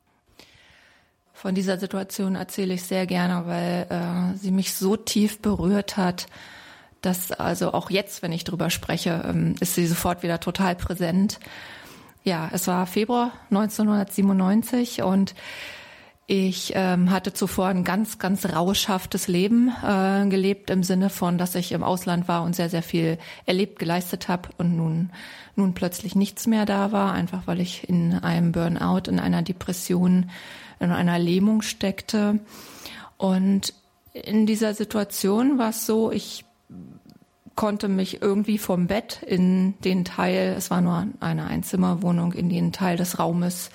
Von 1.33 1.55
dieser 1.55 1.79
Situation 1.79 2.35
erzähle 2.35 2.75
ich 2.75 2.83
sehr 2.83 3.07
gerne, 3.07 3.47
weil 3.47 3.87
äh, 3.89 4.37
sie 4.37 4.51
mich 4.51 4.75
so 4.75 4.97
tief 4.97 5.39
berührt 5.41 5.97
hat, 5.97 6.27
dass 7.01 7.31
also 7.31 7.73
auch 7.73 7.89
jetzt, 7.89 8.23
wenn 8.23 8.33
ich 8.33 8.43
drüber 8.43 8.69
spreche, 8.69 9.23
ähm, 9.29 9.55
ist 9.61 9.77
sie 9.77 9.87
sofort 9.87 10.25
wieder 10.25 10.41
total 10.41 10.75
präsent. 10.75 11.39
Ja, 12.25 12.51
es 12.53 12.67
war 12.67 12.89
Februar 12.89 13.31
1997 13.51 15.03
und 15.03 15.37
ich 16.27 16.73
ähm, 16.77 17.11
hatte 17.11 17.33
zuvor 17.33 17.67
ein 17.67 17.85
ganz, 17.85 18.19
ganz 18.19 18.47
rauschhaftes 18.47 19.27
Leben 19.29 19.73
äh, 19.85 20.27
gelebt 20.29 20.71
im 20.71 20.83
Sinne 20.83 21.11
von, 21.11 21.37
dass 21.37 21.55
ich 21.57 21.73
im 21.73 21.83
Ausland 21.83 22.29
war 22.29 22.45
und 22.45 22.55
sehr, 22.55 22.71
sehr 22.71 22.83
viel 22.83 23.19
erlebt, 23.45 23.79
geleistet 23.79 24.29
habe 24.29 24.49
und 24.57 24.77
nun, 24.77 25.11
nun 25.57 25.75
plötzlich 25.75 26.15
nichts 26.15 26.47
mehr 26.47 26.65
da 26.65 26.93
war, 26.93 27.13
einfach 27.13 27.47
weil 27.47 27.61
ich 27.61 27.89
in 27.89 28.15
einem 28.15 28.53
Burnout, 28.53 29.11
in 29.11 29.19
einer 29.19 29.43
Depression, 29.43 30.31
in 30.79 30.91
einer 30.93 31.19
Lähmung 31.19 31.61
steckte. 31.61 32.39
Und 33.17 33.75
in 34.13 34.47
dieser 34.47 34.75
Situation 34.75 35.59
war 35.59 35.71
es 35.71 35.87
so, 35.87 36.13
ich 36.13 36.45
konnte 37.57 37.89
mich 37.89 38.23
irgendwie 38.23 38.59
vom 38.59 38.87
Bett 38.87 39.23
in 39.27 39.75
den 39.81 40.05
Teil, 40.05 40.55
es 40.57 40.71
war 40.71 40.81
nur 40.81 41.07
eine 41.21 41.47
Einzimmerwohnung, 41.47 42.33
in 42.33 42.49
den 42.49 42.73
Teil 42.73 42.97
des 42.97 43.19
Raumes 43.19 43.71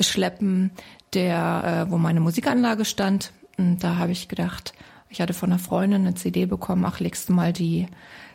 schleppen, 0.00 0.70
der, 1.14 1.86
äh, 1.86 1.90
wo 1.90 1.98
meine 1.98 2.20
Musikanlage 2.20 2.84
stand. 2.84 3.32
Und 3.56 3.78
da 3.82 3.96
habe 3.96 4.12
ich 4.12 4.28
gedacht, 4.28 4.74
ich 5.08 5.20
hatte 5.20 5.34
von 5.34 5.50
einer 5.50 5.58
Freundin 5.58 6.02
eine 6.02 6.14
CD 6.14 6.46
bekommen, 6.46 6.84
ach, 6.84 7.00
legst 7.00 7.28
du 7.28 7.32
mal 7.32 7.52
die 7.52 7.86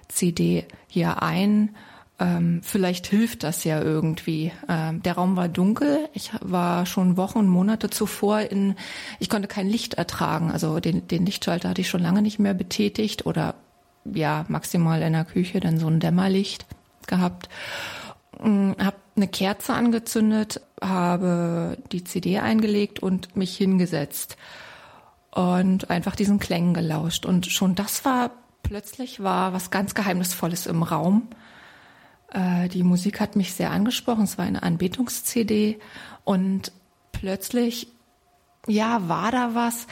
CD 0.08 0.66
hier 0.88 1.22
ein. 1.22 1.76
Ähm, 2.20 2.62
vielleicht 2.64 3.08
hilft 3.08 3.44
das 3.44 3.64
ja 3.64 3.82
irgendwie. 3.82 4.52
Ähm, 4.70 5.02
der 5.02 5.14
Raum 5.14 5.36
war 5.36 5.50
dunkel. 5.50 6.08
Ich 6.14 6.32
war 6.42 6.86
schon 6.86 7.18
Wochen 7.18 7.40
und 7.40 7.48
Monate 7.48 7.90
zuvor 7.90 8.42
in, 8.42 8.76
ich 9.20 9.30
konnte 9.30 9.48
kein 9.48 9.68
Licht 9.68 9.96
ertragen. 9.96 10.52
Also 10.52 10.80
den, 10.80 11.08
den 11.08 11.26
Lichtschalter 11.26 11.70
hatte 11.70 11.82
ich 11.82 11.90
schon 11.90 12.02
lange 12.02 12.22
nicht 12.22 12.40
mehr 12.40 12.54
betätigt 12.54 13.26
oder 13.26 13.56
ja, 14.06 14.46
maximal 14.48 15.02
in 15.02 15.14
der 15.14 15.26
Küche 15.26 15.60
dann 15.60 15.80
so 15.80 15.88
ein 15.88 16.00
Dämmerlicht 16.00 16.66
gehabt. 17.08 17.50
Mm, 18.40 18.72
habe 18.80 18.98
eine 19.16 19.28
Kerze 19.28 19.74
angezündet, 19.74 20.62
habe 20.82 21.78
die 21.92 22.04
CD 22.04 22.40
eingelegt 22.40 23.00
und 23.00 23.36
mich 23.36 23.56
hingesetzt 23.56 24.36
und 25.32 25.90
einfach 25.90 26.16
diesen 26.16 26.40
Klängen 26.40 26.74
gelauscht. 26.74 27.26
Und 27.26 27.46
schon 27.46 27.76
das 27.76 28.04
war 28.04 28.32
plötzlich 28.64 29.22
war 29.22 29.54
was 29.54 29.70
ganz 29.70 29.94
Geheimnisvolles 29.94 30.66
im 30.66 30.84
Raum. 30.84 31.28
Äh, 32.32 32.68
die 32.70 32.84
Musik 32.84 33.20
hat 33.20 33.36
mich 33.36 33.54
sehr 33.54 33.72
angesprochen. 33.72 34.24
Es 34.24 34.38
war 34.38 34.46
eine 34.46 34.64
Anbetungs-CD 34.64 35.80
und 36.24 36.72
plötzlich, 37.12 37.88
ja, 38.68 39.08
war 39.08 39.32
da 39.32 39.54
was. 39.54 39.88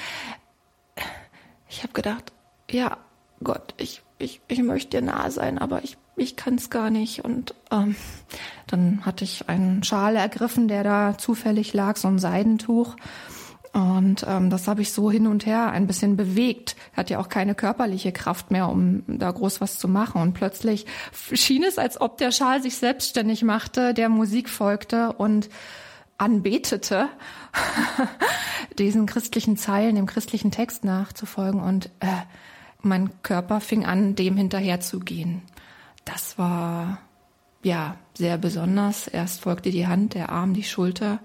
Ich 1.69 1.84
habe 1.84 1.93
gedacht, 1.93 2.34
ja, 2.72 2.98
Gott, 3.43 3.75
ich, 3.77 4.01
ich, 4.17 4.41
ich 4.48 4.63
möchte 4.63 4.98
dir 4.98 5.05
nahe 5.05 5.29
sein, 5.29 5.58
aber 5.58 5.84
ich 5.84 5.98
ich 6.20 6.36
kann 6.36 6.56
es 6.56 6.70
gar 6.70 6.90
nicht. 6.90 7.24
Und 7.24 7.56
ähm, 7.72 7.96
dann 8.68 9.06
hatte 9.06 9.24
ich 9.24 9.50
einen 9.50 9.84
Schal 9.84 10.16
ergriffen, 10.16 10.68
der 10.68 10.84
da 10.84 11.18
zufällig 11.18 11.74
lag, 11.74 11.98
so 11.98 12.08
ein 12.08 12.20
Seidentuch. 12.20 12.96
Und 13.72 14.26
ähm, 14.28 14.50
das 14.50 14.68
habe 14.68 14.82
ich 14.82 14.92
so 14.92 15.12
hin 15.12 15.28
und 15.28 15.46
her 15.46 15.72
ein 15.72 15.86
bisschen 15.86 16.18
bewegt. 16.18 16.76
Hat 16.94 17.10
ja 17.10 17.20
auch 17.20 17.30
keine 17.30 17.54
körperliche 17.54 18.12
Kraft 18.12 18.52
mehr, 18.52 18.68
um 18.68 19.04
da 19.08 19.30
groß 19.32 19.62
was 19.62 19.78
zu 19.78 19.88
machen. 19.88 20.22
Und 20.22 20.34
plötzlich 20.34 20.86
schien 21.34 21.64
es, 21.64 21.78
als 21.78 22.02
ob 22.02 22.18
der 22.18 22.32
Schal 22.32 22.62
sich 22.62 22.78
selbstständig 22.78 23.44
machte, 23.44 23.94
der 23.94 24.10
Musik 24.10 24.50
folgte 24.50 25.14
und 25.14 25.50
anbetete, 26.18 27.08
diesen 28.80 29.06
christlichen 29.06 29.56
Zeilen, 29.56 29.96
dem 29.96 30.08
christlichen 30.08 30.52
Text 30.52 30.84
nachzufolgen. 30.84 31.62
Und 31.62 31.88
äh, 32.00 32.08
mein 32.82 33.22
Körper 33.22 33.62
fing 33.62 33.86
an, 33.86 34.16
dem 34.16 34.36
hinterherzugehen 34.36 35.44
das 36.12 36.38
war 36.38 37.00
ja 37.63 37.98
sehr 38.13 38.38
besonders. 38.38 39.08
Erst 39.08 39.42
folgte 39.42 39.72
die 39.72 39.88
Hand, 39.88 40.13
der 40.13 40.30
Arm, 40.30 40.54
die 40.54 40.63
Schulter. 40.63 41.20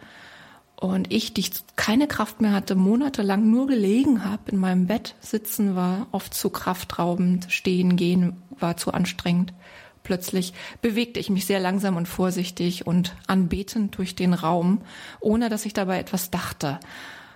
Und 0.77 1.13
ich, 1.13 1.33
die 1.33 1.45
keine 1.77 2.07
Kraft 2.07 2.41
mehr 2.41 2.53
hatte, 2.53 2.75
monatelang 2.75 3.51
nur 3.51 3.67
gelegen 3.67 4.25
habe, 4.25 4.51
in 4.51 4.59
meinem 4.59 4.87
Bett 4.87 5.15
sitzen 5.21 5.77
war 5.77 6.09
oft 6.13 6.35
zu 6.35 6.51
kraftraubend, 6.51 7.47
stehen, 7.49 7.97
gehen 7.97 8.43
war 8.59 8.77
zu 8.77 8.93
anstrengend. 8.93 9.55
Plötzlich 10.03 10.53
bewegte 10.83 11.19
ich 11.19 11.31
mich 11.31 11.47
sehr 11.47 11.61
langsam 11.61 11.97
und 11.97 12.07
vorsichtig 12.07 12.87
und 12.87 13.15
anbetend 13.27 13.97
durch 13.97 14.15
den 14.15 14.35
Raum, 14.35 14.83
ohne 15.21 15.49
dass 15.49 15.65
ich 15.65 15.73
dabei 15.73 15.99
etwas 15.99 16.31
dachte, 16.31 16.79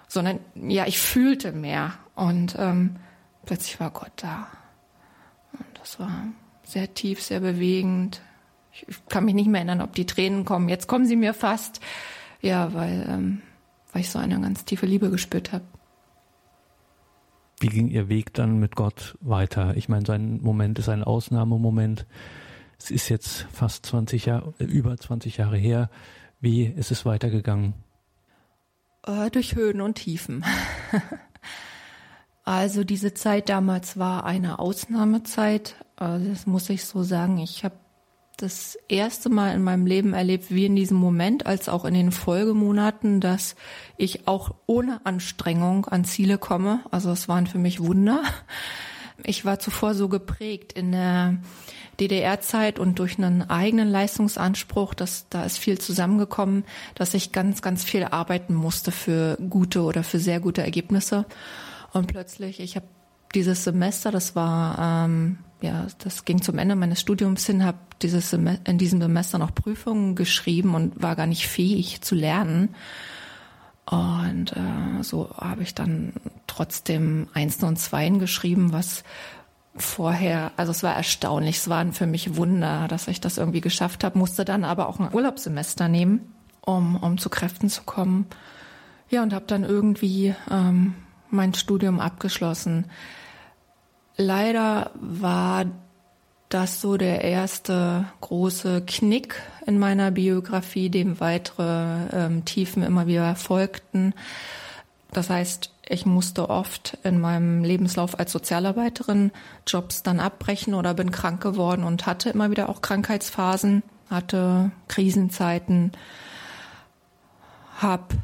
sondern 0.07 0.41
ja, 0.55 0.87
ich 0.87 0.99
fühlte 0.99 1.53
mehr 1.53 1.95
und 2.15 2.57
ähm, 2.59 2.97
plötzlich 3.47 3.81
war 3.81 3.91
Gott 3.91 4.13
da. 4.17 4.49
Und 5.53 5.79
das 5.81 5.99
war 5.99 6.27
sehr 6.69 6.93
tief, 6.93 7.23
sehr 7.23 7.41
bewegend. 7.41 8.21
Ich 8.73 8.97
kann 9.09 9.25
mich 9.25 9.35
nicht 9.35 9.49
mehr 9.49 9.61
erinnern, 9.61 9.81
ob 9.81 9.95
die 9.95 10.07
Tränen 10.07 10.45
kommen. 10.45 10.69
Jetzt 10.69 10.87
kommen 10.87 11.07
sie 11.07 11.17
mir 11.17 11.35
fast. 11.35 11.81
Ja, 12.41 12.75
weil, 12.75 13.07
ähm, 13.09 13.43
weil 13.93 14.03
ich 14.03 14.11
so 14.11 14.19
eine 14.19 14.41
ganz 14.41 14.65
tiefe 14.65 14.87
Liebe 14.87 15.11
gespürt 15.11 15.53
habe. 15.53 15.65
Wie 17.61 17.69
ging 17.69 17.89
Ihr 17.89 18.09
Weg 18.09 18.35
dann 18.35 18.61
mit 18.61 18.77
Gott 18.77 19.17
weiter? 19.21 19.77
Ich 19.77 19.89
meine, 19.89 20.07
sein 20.07 20.41
Moment 20.43 20.79
ist 20.79 20.89
ein 20.89 21.03
Ausnahmemoment. 21.03 22.07
Es 22.79 22.93
ist 22.93 23.09
jetzt 23.09 23.47
fast 23.53 23.85
20 23.87 24.27
Jahre, 24.27 24.55
über 24.59 24.97
20 24.97 25.39
Jahre 25.39 25.57
her. 25.57 25.91
Wie 26.41 26.65
ist 26.67 26.93
es 26.93 27.05
weitergegangen? 27.05 27.75
Äh, 29.05 29.31
durch 29.31 29.57
Höhen 29.57 29.81
und 29.81 29.97
Tiefen. 29.97 30.45
also 32.49 32.83
diese 32.83 33.13
Zeit 33.13 33.51
damals 33.51 33.99
war 33.99 34.25
eine 34.25 34.59
Ausnahmezeit. 34.59 35.75
Also 35.97 36.31
das 36.31 36.47
muss 36.47 36.71
ich 36.71 36.87
so 36.87 37.03
sagen. 37.03 37.37
Ich 37.37 37.63
habe 37.63 37.75
das 38.39 38.79
erste 38.89 39.29
Mal 39.29 39.55
in 39.55 39.63
meinem 39.63 39.85
Leben 39.85 40.15
erlebt, 40.15 40.47
wie 40.49 40.65
in 40.65 40.75
diesem 40.75 40.97
Moment, 40.97 41.45
als 41.45 41.69
auch 41.69 41.85
in 41.85 41.93
den 41.93 42.11
Folgemonaten, 42.11 43.21
dass 43.21 43.55
ich 43.99 44.27
auch 44.27 44.55
ohne 44.65 45.05
Anstrengung 45.05 45.85
an 45.85 46.07
Ziele 46.07 46.39
komme. 46.39 46.81
Also 46.91 47.11
es 47.11 47.29
waren 47.29 47.47
für 47.47 47.59
mich 47.59 47.81
Wunder. 47.81 48.23
Ich 49.25 49.45
war 49.45 49.59
zuvor 49.59 49.95
so 49.95 50.09
geprägt 50.09 50.73
in 50.73 50.93
der 50.93 51.37
DDR-Zeit 52.01 52.79
und 52.79 52.99
durch 52.99 53.19
einen 53.19 53.51
eigenen 53.51 53.91
Leistungsanspruch, 53.91 54.95
dass 54.95 55.29
da 55.29 55.43
ist 55.45 55.59
viel 55.59 55.79
zusammengekommen, 55.79 56.65
dass 56.95 57.13
ich 57.13 57.33
ganz, 57.33 57.61
ganz 57.61 57.85
viel 57.85 58.05
arbeiten 58.05 58.55
musste 58.55 58.91
für 58.91 59.37
gute 59.51 59.83
oder 59.83 60.03
für 60.03 60.19
sehr 60.19 60.41
gute 60.41 60.63
Ergebnisse. 60.63 61.27
Und 61.93 62.09
plötzlich, 62.09 62.61
ich 62.61 62.77
habe 62.77 62.87
dieses 63.35 63.65
Semester, 63.65 64.11
das 64.11 64.35
war 64.37 65.05
ähm, 65.07 65.39
ja, 65.61 65.87
das 65.99 66.25
ging 66.25 66.41
zum 66.41 66.59
Ende 66.59 66.77
meines 66.77 67.01
Studiums 67.01 67.47
hin, 67.47 67.65
habe 67.65 67.79
dieses 68.03 68.33
in 68.33 68.79
diesem 68.79 69.01
Semester 69.01 69.39
noch 69.39 69.55
Prüfungen 69.55 70.15
geschrieben 70.15 70.75
und 70.75 71.03
war 71.03 71.17
gar 71.17 71.27
nicht 71.27 71.49
fähig 71.49 72.01
zu 72.01 72.15
lernen. 72.15 72.75
Und 73.87 74.53
äh, 74.53 75.03
so 75.03 75.31
habe 75.37 75.63
ich 75.63 75.75
dann 75.75 76.13
trotzdem 76.47 77.29
Einsen 77.33 77.65
und 77.65 77.79
Zweien 77.79 78.19
geschrieben, 78.19 78.73
was 78.73 79.03
vorher, 79.75 80.53
also 80.57 80.71
es 80.71 80.83
war 80.83 80.95
erstaunlich, 80.95 81.57
es 81.57 81.69
waren 81.69 81.93
für 81.93 82.07
mich 82.07 82.37
Wunder, 82.37 82.87
dass 82.89 83.09
ich 83.09 83.21
das 83.21 83.39
irgendwie 83.39 83.61
geschafft 83.61 84.05
habe, 84.05 84.19
musste 84.19 84.45
dann 84.45 84.65
aber 84.65 84.89
auch 84.89 85.01
ein 85.01 85.13
Urlaubssemester 85.13 85.89
nehmen, 85.89 86.33
um, 86.61 86.97
um 86.97 87.19
zu 87.19 87.31
Kräften 87.31 87.69
zu 87.69 87.83
kommen. 87.83 88.27
Ja, 89.09 89.23
und 89.23 89.33
habe 89.33 89.47
dann 89.47 89.65
irgendwie 89.65 90.35
ähm, 90.51 90.95
mein 91.31 91.55
Studium 91.55 92.01
abgeschlossen. 92.01 92.87
Leider 94.17 94.91
war 94.95 95.67
das 96.49 96.81
so 96.81 96.97
der 96.97 97.23
erste 97.23 98.07
große 98.21 98.83
Knick 98.87 99.41
in 99.67 99.79
meiner 99.79 100.11
Biografie, 100.11 100.89
dem 100.89 101.21
weitere 101.21 102.09
ähm, 102.13 102.45
Tiefen 102.45 102.83
immer 102.83 103.07
wieder 103.07 103.35
folgten. 103.37 104.15
Das 105.13 105.31
heißt, 105.31 105.73
ich 105.89 106.05
musste 106.05 106.51
oft 106.51 106.99
in 107.03 107.19
meinem 107.21 107.65
Lebenslauf 107.65 108.19
als 108.19 108.33
Sozialarbeiterin 108.33 109.31
Jobs 109.67 110.03
dann 110.03 110.21
abbrechen 110.21 110.75
oder 110.75 110.95
bin 110.95 111.11
krank 111.11 111.43
geworden 111.43 111.85
und 111.85 112.07
hatte 112.07 112.31
immer 112.31 112.51
wieder 112.51 112.69
auch 112.69 112.83
Krankheitsphasen, 112.83 113.83
hatte 114.11 114.71
Krisenzeiten, 114.89 115.93
habe 117.79 118.17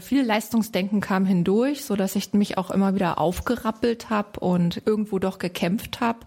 viel 0.00 0.22
Leistungsdenken 0.24 1.00
kam 1.00 1.24
hindurch, 1.24 1.84
so 1.84 1.96
dass 1.96 2.14
ich 2.16 2.32
mich 2.32 2.56
auch 2.58 2.70
immer 2.70 2.94
wieder 2.94 3.18
aufgerappelt 3.18 4.10
habe 4.10 4.40
und 4.40 4.82
irgendwo 4.86 5.18
doch 5.18 5.38
gekämpft 5.38 6.00
habe. 6.00 6.20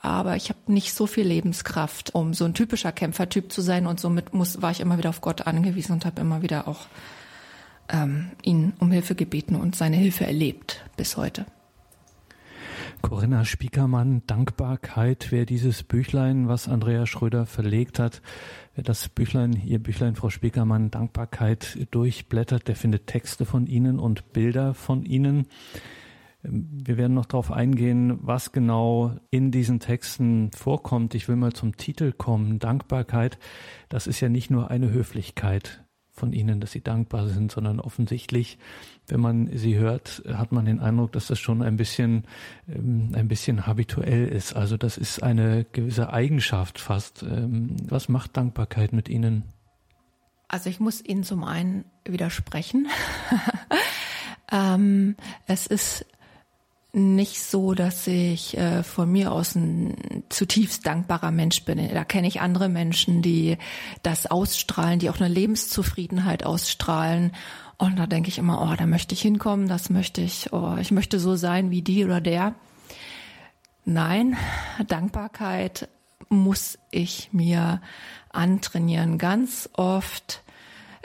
Aber 0.00 0.36
ich 0.36 0.48
habe 0.48 0.60
nicht 0.66 0.94
so 0.94 1.06
viel 1.06 1.26
Lebenskraft, 1.26 2.14
um 2.14 2.32
so 2.32 2.46
ein 2.46 2.54
typischer 2.54 2.90
Kämpfertyp 2.90 3.52
zu 3.52 3.60
sein 3.60 3.86
und 3.86 4.00
somit 4.00 4.32
muss, 4.32 4.62
war 4.62 4.70
ich 4.70 4.80
immer 4.80 4.96
wieder 4.96 5.10
auf 5.10 5.20
Gott 5.20 5.46
angewiesen 5.46 5.92
und 5.92 6.06
habe 6.06 6.22
immer 6.22 6.40
wieder 6.40 6.68
auch 6.68 6.86
ähm, 7.90 8.30
ihn 8.42 8.72
um 8.78 8.90
Hilfe 8.90 9.14
gebeten 9.14 9.56
und 9.56 9.76
seine 9.76 9.96
Hilfe 9.96 10.26
erlebt 10.26 10.82
bis 10.96 11.18
heute. 11.18 11.44
Corinna 13.02 13.44
Spiekermann, 13.44 14.22
Dankbarkeit, 14.26 15.28
wer 15.30 15.46
dieses 15.46 15.82
Büchlein, 15.82 16.48
was 16.48 16.68
Andrea 16.68 17.06
Schröder 17.06 17.46
verlegt 17.46 17.98
hat, 17.98 18.22
wer 18.74 18.84
das 18.84 19.08
Büchlein, 19.08 19.60
ihr 19.64 19.78
Büchlein, 19.78 20.16
Frau 20.16 20.30
Spiekermann, 20.30 20.90
Dankbarkeit 20.90 21.86
durchblättert, 21.90 22.68
der 22.68 22.76
findet 22.76 23.06
Texte 23.06 23.44
von 23.44 23.66
Ihnen 23.66 23.98
und 23.98 24.32
Bilder 24.32 24.74
von 24.74 25.04
Ihnen. 25.04 25.46
Wir 26.42 26.96
werden 26.96 27.14
noch 27.14 27.26
darauf 27.26 27.52
eingehen, 27.52 28.18
was 28.22 28.52
genau 28.52 29.16
in 29.30 29.50
diesen 29.50 29.80
Texten 29.80 30.50
vorkommt. 30.52 31.14
Ich 31.14 31.28
will 31.28 31.36
mal 31.36 31.52
zum 31.52 31.76
Titel 31.76 32.12
kommen. 32.12 32.58
Dankbarkeit, 32.58 33.38
das 33.88 34.06
ist 34.06 34.20
ja 34.20 34.28
nicht 34.28 34.50
nur 34.50 34.70
eine 34.70 34.90
Höflichkeit 34.90 35.84
von 36.20 36.32
ihnen, 36.32 36.60
dass 36.60 36.72
sie 36.72 36.82
dankbar 36.82 37.26
sind, 37.28 37.50
sondern 37.50 37.80
offensichtlich, 37.80 38.58
wenn 39.08 39.20
man 39.20 39.56
sie 39.56 39.76
hört, 39.76 40.22
hat 40.28 40.52
man 40.52 40.66
den 40.66 40.78
Eindruck, 40.78 41.12
dass 41.12 41.26
das 41.26 41.40
schon 41.40 41.62
ein 41.62 41.76
bisschen, 41.76 42.24
ähm, 42.68 43.10
ein 43.14 43.26
bisschen 43.26 43.66
habituell 43.66 44.28
ist. 44.28 44.54
Also 44.54 44.76
das 44.76 44.98
ist 44.98 45.22
eine 45.22 45.66
gewisse 45.72 46.12
Eigenschaft 46.12 46.78
fast. 46.78 47.22
Ähm, 47.22 47.76
was 47.88 48.08
macht 48.08 48.36
Dankbarkeit 48.36 48.92
mit 48.92 49.08
Ihnen? 49.08 49.44
Also 50.46 50.68
ich 50.70 50.78
muss 50.78 51.04
Ihnen 51.04 51.24
zum 51.24 51.42
einen 51.42 51.84
widersprechen. 52.04 52.88
ähm, 54.52 55.16
es 55.46 55.66
ist 55.66 56.06
nicht 56.92 57.40
so, 57.40 57.74
dass 57.74 58.06
ich 58.06 58.56
äh, 58.56 58.82
von 58.82 59.10
mir 59.10 59.32
aus 59.32 59.54
ein 59.54 60.24
zutiefst 60.28 60.86
dankbarer 60.86 61.30
Mensch 61.30 61.64
bin. 61.64 61.78
Da 61.92 62.04
kenne 62.04 62.26
ich 62.26 62.40
andere 62.40 62.68
Menschen, 62.68 63.22
die 63.22 63.58
das 64.02 64.26
ausstrahlen, 64.26 64.98
die 64.98 65.10
auch 65.10 65.20
eine 65.20 65.28
Lebenszufriedenheit 65.28 66.44
ausstrahlen. 66.44 67.32
Und 67.78 67.98
da 67.98 68.06
denke 68.06 68.28
ich 68.28 68.38
immer, 68.38 68.60
oh, 68.62 68.74
da 68.76 68.86
möchte 68.86 69.14
ich 69.14 69.22
hinkommen, 69.22 69.68
das 69.68 69.88
möchte 69.88 70.20
ich, 70.20 70.52
oh, 70.52 70.76
ich 70.80 70.90
möchte 70.90 71.20
so 71.20 71.36
sein 71.36 71.70
wie 71.70 71.82
die 71.82 72.04
oder 72.04 72.20
der. 72.20 72.54
Nein, 73.84 74.36
Dankbarkeit 74.86 75.88
muss 76.28 76.78
ich 76.90 77.30
mir 77.32 77.80
antrainieren. 78.30 79.16
Ganz 79.16 79.70
oft, 79.72 80.42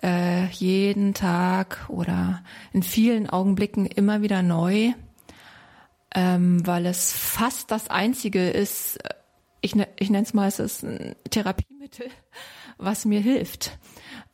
äh, 0.03 0.47
jeden 0.47 1.13
Tag 1.13 1.85
oder 1.89 2.43
in 2.73 2.83
vielen 2.83 3.29
Augenblicken 3.29 3.85
immer 3.85 4.21
wieder 4.21 4.41
neu 4.41 4.93
ähm, 6.15 6.65
weil 6.65 6.86
es 6.86 7.12
fast 7.12 7.69
das 7.72 7.89
einzige 7.89 8.50
ist, 8.50 8.98
ich, 9.62 9.75
ne, 9.75 9.88
ich 10.00 10.10
nenne 10.10 10.24
es 10.24 10.34
mal, 10.34 10.48
es 10.48 10.60
ist 10.60 10.84
ein 10.84 11.15
Therapiemittel, 11.29 12.07
was 12.77 13.05
mir 13.05 13.19
hilft. 13.19 13.77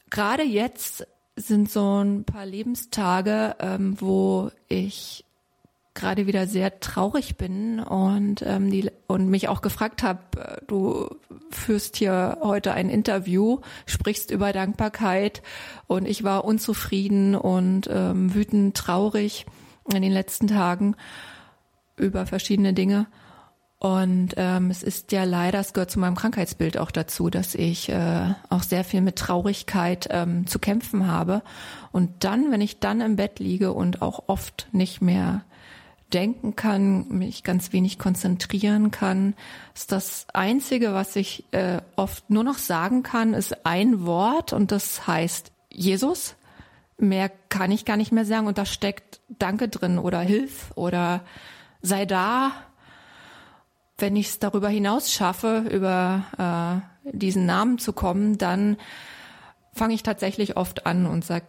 Gerade 0.10 0.44
jetzt 0.44 1.08
sind 1.36 1.72
so 1.72 2.04
ein 2.04 2.24
paar 2.24 2.46
Lebenstage, 2.46 3.56
ähm, 3.60 4.00
wo 4.00 4.52
ich 4.68 5.26
gerade 5.94 6.28
wieder 6.28 6.48
sehr 6.48 6.80
traurig 6.80 7.36
bin 7.36 7.80
und 7.80 8.44
ähm, 8.46 8.70
die 8.70 8.90
und 9.08 9.28
mich 9.30 9.50
auch 9.50 9.62
gefragt 9.62 10.04
habe, 10.04 10.20
äh, 10.38 10.58
du 10.68 11.10
führst 11.50 11.98
hier 11.98 12.38
heute 12.42 12.74
ein 12.74 12.90
Interview, 12.90 13.60
sprichst 13.86 14.32
über 14.32 14.54
Dankbarkeit 14.54 15.42
und 15.88 16.08
ich 16.08 16.24
war 16.24 16.46
unzufrieden 16.46 17.36
und 17.36 17.90
ähm, 17.92 18.34
wütend, 18.34 18.78
traurig 18.78 19.46
in 19.94 20.02
den 20.02 20.12
letzten 20.12 20.48
Tagen 20.48 20.96
über 22.01 22.25
verschiedene 22.25 22.74
Dinge. 22.74 23.08
Und 23.81 24.36
ähm, 24.38 24.70
es 24.70 24.84
ist 24.84 25.12
ja 25.12 25.24
leider, 25.24 25.60
es 25.60 25.74
gehört 25.74 25.89
zu 25.89 26.00
meinem 26.00 26.15
Krankheitsbild 26.15 26.77
auch 26.77 26.91
dazu, 26.91 27.31
dass 27.31 27.55
ich 27.55 27.89
äh, 27.89 28.36
auch 28.50 28.62
sehr 28.62 28.84
viel 28.84 29.01
mit 29.01 29.15
Traurigkeit 29.15 30.08
ähm, 30.12 30.46
zu 30.46 30.60
kämpfen 30.60 31.08
habe. 31.08 31.41
Und 31.91 32.24
dann, 32.24 32.51
wenn 32.51 32.62
ich 32.62 32.79
dann 32.79 33.01
im 33.01 33.15
Bett 33.15 33.39
liege 33.39 33.74
und 33.74 34.03
auch 34.03 34.25
oft 34.27 34.67
nicht 34.72 35.01
mehr 35.01 35.43
denken 36.13 36.55
kann, 36.55 37.08
mich 37.08 37.43
ganz 37.43 37.74
wenig 37.74 37.98
konzentrieren 37.98 38.91
kann, 38.91 39.34
ist 39.74 39.91
das 39.91 40.27
Einzige, 40.31 40.93
was 40.93 41.15
ich 41.15 41.46
äh, 41.51 41.81
oft 41.96 42.29
nur 42.29 42.43
noch 42.43 42.60
sagen 42.60 43.01
kann, 43.01 43.34
ist 43.34 43.65
ein 43.65 44.05
Wort 44.05 44.53
und 44.53 44.72
das 44.72 45.08
heißt 45.08 45.51
Jesus. 45.72 46.36
Mehr 47.00 47.31
kann 47.50 47.72
ich 47.72 47.86
gar 47.86 47.98
nicht 47.98 48.12
mehr 48.12 48.25
sagen 48.25 48.46
und 48.46 48.60
da 48.60 48.65
steckt 48.65 49.22
Danke 49.39 49.70
drin 49.70 49.98
oder 49.98 50.20
Hilf 50.20 50.72
oder 50.75 51.22
sei 51.82 52.06
da, 52.06 52.52
wenn 53.98 54.16
ich 54.16 54.28
es 54.28 54.40
darüber 54.40 54.70
hinaus 54.70 55.12
schaffe, 55.12 55.66
über 55.72 56.84
äh, 57.06 57.12
diesen 57.12 57.46
Namen 57.46 57.78
zu 57.78 57.94
kommen, 57.94 58.38
dann 58.38 58.78
fange 59.74 59.94
ich 59.94 60.04
tatsächlich 60.04 60.58
oft 60.58 60.86
an 60.86 61.06
und 61.06 61.24
sage, 61.24 61.46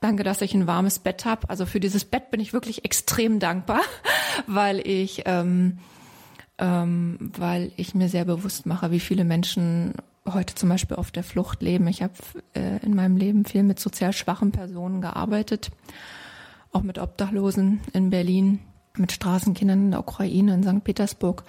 danke, 0.00 0.24
dass 0.24 0.42
ich 0.42 0.54
ein 0.54 0.66
warmes 0.66 0.98
Bett 0.98 1.24
habe. 1.24 1.48
Also 1.48 1.64
für 1.64 1.80
dieses 1.80 2.04
Bett 2.04 2.30
bin 2.30 2.40
ich 2.40 2.52
wirklich 2.52 2.84
extrem 2.84 3.38
dankbar, 3.38 3.80
weil 4.46 4.86
ich, 4.86 5.22
ähm, 5.26 5.78
ähm, 6.58 7.32
weil 7.36 7.72
ich 7.76 7.94
mir 7.94 8.08
sehr 8.08 8.24
bewusst 8.24 8.66
mache, 8.66 8.90
wie 8.90 9.00
viele 9.00 9.24
Menschen 9.24 9.94
heute 10.30 10.54
zum 10.54 10.68
Beispiel 10.68 10.96
auf 10.96 11.10
der 11.10 11.24
Flucht 11.24 11.62
leben. 11.62 11.86
Ich 11.88 12.02
habe 12.02 12.14
äh, 12.54 12.78
in 12.84 12.94
meinem 12.94 13.16
Leben 13.16 13.44
viel 13.44 13.62
mit 13.62 13.80
sozial 13.80 14.12
schwachen 14.12 14.52
Personen 14.52 15.00
gearbeitet, 15.00 15.70
auch 16.72 16.82
mit 16.82 16.98
Obdachlosen 16.98 17.80
in 17.92 18.10
Berlin 18.10 18.60
mit 18.96 19.12
Straßenkindern 19.12 19.86
in 19.86 19.90
der 19.92 20.00
Ukraine, 20.00 20.54
in 20.54 20.62
St. 20.62 20.84
Petersburg 20.84 21.44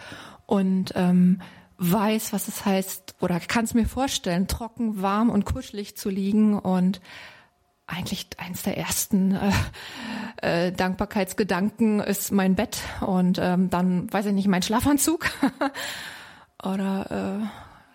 und 0.45 0.93
ähm, 0.95 1.41
weiß, 1.77 2.33
was 2.33 2.47
es 2.47 2.65
heißt 2.65 3.15
oder 3.19 3.39
kann 3.39 3.65
es 3.65 3.73
mir 3.73 3.85
vorstellen, 3.85 4.47
trocken, 4.47 5.01
warm 5.01 5.29
und 5.29 5.45
kuschelig 5.45 5.97
zu 5.97 6.09
liegen 6.09 6.57
und 6.57 7.01
eigentlich 7.85 8.27
eins 8.37 8.63
der 8.63 8.77
ersten 8.77 9.35
äh, 10.41 10.67
äh, 10.67 10.71
Dankbarkeitsgedanken 10.71 11.99
ist 11.99 12.31
mein 12.31 12.55
Bett 12.55 12.79
und 13.01 13.39
ähm, 13.41 13.69
dann 13.69 14.11
weiß 14.11 14.27
ich 14.27 14.33
nicht 14.33 14.47
mein 14.47 14.61
Schlafanzug 14.61 15.29
oder 16.63 17.41
äh, 17.41 17.45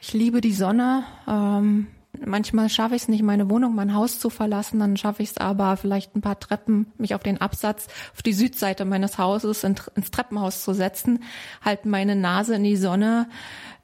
ich 0.01 0.13
liebe 0.13 0.41
die 0.41 0.53
Sonne. 0.53 1.05
Ähm, 1.27 1.89
manchmal 2.25 2.69
schaffe 2.69 2.95
ich 2.95 3.03
es 3.03 3.09
nicht, 3.09 3.23
meine 3.23 3.51
Wohnung, 3.51 3.75
mein 3.75 3.95
Haus 3.95 4.19
zu 4.19 4.31
verlassen, 4.31 4.81
dann 4.81 4.97
schaffe 4.97 5.23
ich 5.23 5.31
es 5.31 5.37
aber 5.39 5.77
vielleicht 5.77 6.15
ein 6.15 6.21
paar 6.21 6.39
Treppen, 6.39 6.93
mich 6.99 7.15
auf 7.15 7.23
den 7.23 7.41
Absatz, 7.41 7.89
auf 8.13 8.23
die 8.23 8.33
Südseite 8.33 8.85
meines 8.85 9.19
Hauses 9.19 9.65
in, 9.65 9.77
ins 9.95 10.11
Treppenhaus 10.11 10.65
zu 10.65 10.75
setzen, 10.75 11.23
halte 11.63 11.89
meine 11.89 12.17
Nase 12.17 12.57
in 12.57 12.65
die 12.65 12.77
Sonne, 12.77 13.29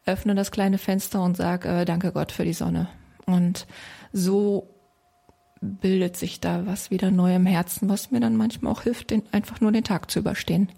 öffne 0.07 0.35
das 0.35 0.51
kleine 0.51 0.79
Fenster 0.79 1.23
und 1.23 1.37
sage, 1.37 1.69
äh, 1.69 1.85
danke 1.85 2.13
Gott 2.13 2.33
für 2.33 2.45
die 2.45 2.53
Sonne. 2.53 2.89
Und 3.27 3.67
so 4.13 4.69
bildet 5.61 6.17
sich 6.17 6.41
da 6.41 6.67
was 6.67 6.91
wieder 6.91 7.11
neu 7.11 7.35
im 7.35 7.47
Herzen, 7.47 7.89
was 7.89 8.11
mir 8.11 8.21
dann 8.21 8.37
manchmal 8.37 8.73
auch 8.73 8.83
hilft, 8.83 9.11
den, 9.11 9.23
einfach 9.33 9.61
nur 9.61 9.73
den 9.73 9.85
Tag 9.85 10.11
zu 10.11 10.19
überstehen 10.19 10.69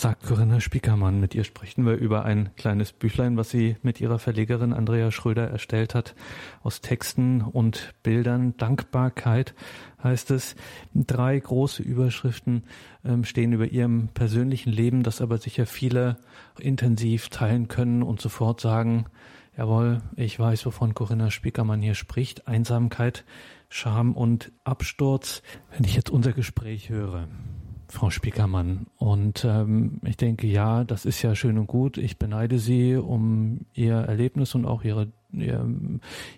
sagt 0.00 0.24
Corinna 0.26 0.60
Spiekermann. 0.60 1.20
Mit 1.20 1.34
ihr 1.34 1.44
sprechen 1.44 1.84
wir 1.84 1.92
über 1.94 2.24
ein 2.24 2.56
kleines 2.56 2.90
Büchlein, 2.90 3.36
was 3.36 3.50
sie 3.50 3.76
mit 3.82 4.00
ihrer 4.00 4.18
Verlegerin 4.18 4.72
Andrea 4.72 5.10
Schröder 5.10 5.50
erstellt 5.50 5.94
hat, 5.94 6.14
aus 6.62 6.80
Texten 6.80 7.42
und 7.42 7.92
Bildern. 8.02 8.56
Dankbarkeit 8.56 9.54
heißt 10.02 10.30
es. 10.30 10.56
Drei 10.94 11.38
große 11.38 11.82
Überschriften 11.82 12.64
ähm, 13.04 13.24
stehen 13.24 13.52
über 13.52 13.66
ihrem 13.66 14.08
persönlichen 14.08 14.72
Leben, 14.72 15.02
das 15.02 15.20
aber 15.20 15.36
sicher 15.36 15.66
viele 15.66 16.16
intensiv 16.58 17.28
teilen 17.28 17.68
können 17.68 18.02
und 18.02 18.22
sofort 18.22 18.62
sagen, 18.62 19.04
jawohl, 19.54 20.00
ich 20.16 20.38
weiß, 20.40 20.64
wovon 20.64 20.94
Corinna 20.94 21.30
Spiekermann 21.30 21.82
hier 21.82 21.94
spricht. 21.94 22.48
Einsamkeit, 22.48 23.26
Scham 23.68 24.14
und 24.14 24.50
Absturz. 24.64 25.42
Wenn 25.70 25.84
ich 25.84 25.94
jetzt 25.94 26.08
unser 26.08 26.32
Gespräch 26.32 26.88
höre, 26.88 27.28
Frau 27.90 28.10
Spiekermann. 28.10 28.86
Und 28.96 29.44
ähm, 29.44 30.00
ich 30.04 30.16
denke, 30.16 30.46
ja, 30.46 30.84
das 30.84 31.04
ist 31.04 31.22
ja 31.22 31.34
schön 31.34 31.58
und 31.58 31.66
gut. 31.66 31.98
Ich 31.98 32.18
beneide 32.18 32.58
Sie 32.58 32.96
um 32.96 33.66
Ihr 33.74 33.94
Erlebnis 33.94 34.54
und 34.54 34.64
auch 34.64 34.84
Ihre, 34.84 35.08
Ihr, 35.32 35.68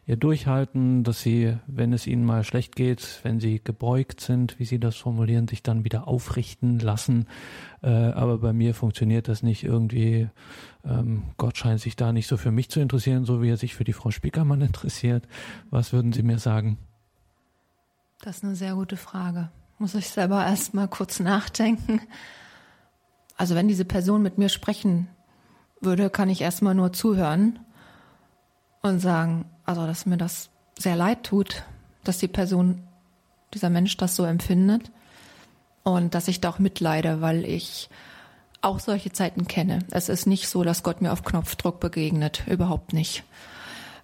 Ihr 0.07 0.17
Durchhalten, 0.17 1.05
dass 1.05 1.21
Sie, 1.21 1.57
wenn 1.67 1.93
es 1.93 2.07
Ihnen 2.07 2.25
mal 2.25 2.45
schlecht 2.45 2.75
geht, 2.75 3.21
wenn 3.23 3.39
Sie 3.39 3.61
gebeugt 3.63 4.21
sind, 4.21 4.59
wie 4.59 4.65
Sie 4.65 4.81
das 4.81 4.97
formulieren, 4.97 5.47
sich 5.47 5.63
dann 5.63 5.85
wieder 5.85 6.09
aufrichten 6.09 6.79
lassen. 6.79 7.27
Äh, 7.83 7.89
aber 7.91 8.39
bei 8.39 8.53
mir 8.53 8.75
funktioniert 8.75 9.29
das 9.29 9.43
nicht 9.43 9.63
irgendwie. 9.63 10.29
Ähm, 10.85 11.25
Gott 11.37 11.59
scheint 11.59 11.81
sich 11.81 11.97
da 11.97 12.13
nicht 12.13 12.27
so 12.27 12.37
für 12.37 12.51
mich 12.51 12.71
zu 12.71 12.81
interessieren, 12.81 13.25
so 13.25 13.43
wie 13.43 13.51
er 13.51 13.57
sich 13.59 13.75
für 13.75 13.85
die 13.85 13.93
Frau 13.93 14.11
Spiekermann 14.11 14.61
interessiert. 14.63 15.29
Was 15.71 15.93
würden 15.93 16.13
Sie 16.13 16.23
mir 16.23 16.39
sagen? 16.39 16.79
Das 18.23 18.39
ist 18.39 18.45
eine 18.45 18.55
sehr 18.55 18.75
gute 18.75 18.97
Frage 18.97 19.51
muss 19.83 19.97
ich 19.97 20.11
selber 20.11 20.47
erst 20.47 20.75
mal 20.75 20.87
kurz 20.87 21.19
nachdenken. 21.19 22.01
Also 23.37 23.57
wenn 23.57 23.67
diese 23.67 23.85
Person 23.85 24.23
mit 24.23 24.39
mir 24.39 24.49
sprechen 24.49 25.09
würde, 25.81 26.09
kann 26.09 26.31
ich 26.31 26.41
erst 26.41 26.63
mal 26.63 26.73
nur 26.73 26.93
zuhören 26.93 27.59
und 28.81 29.01
sagen, 29.01 29.45
also 29.65 29.85
dass 29.85 30.07
mir 30.07 30.19
das 30.19 30.51
sehr 30.79 30.95
leid 30.95 31.25
tut, 31.25 31.65
dass 32.05 32.19
die 32.19 32.29
Person, 32.29 32.85
dieser 33.55 33.71
Mensch 33.71 33.97
das 33.97 34.15
so 34.15 34.25
empfindet 34.25 34.93
und 35.83 36.15
dass 36.15 36.29
ich 36.29 36.41
da 36.41 36.51
auch 36.51 36.61
mitleide, 36.61 37.21
weil 37.21 37.45
ich 37.45 37.91
auch 38.61 38.79
solche 38.79 39.11
Zeiten 39.11 39.49
kenne. 39.49 39.81
Es 39.91 40.09
ist 40.09 40.27
nicht 40.29 40.47
so, 40.47 40.63
dass 40.63 40.85
Gott 40.85 41.03
mir 41.03 41.11
auf 41.11 41.25
Knopfdruck 41.25 41.81
begegnet, 41.81 42.45
überhaupt 42.47 42.93
nicht. 42.93 43.25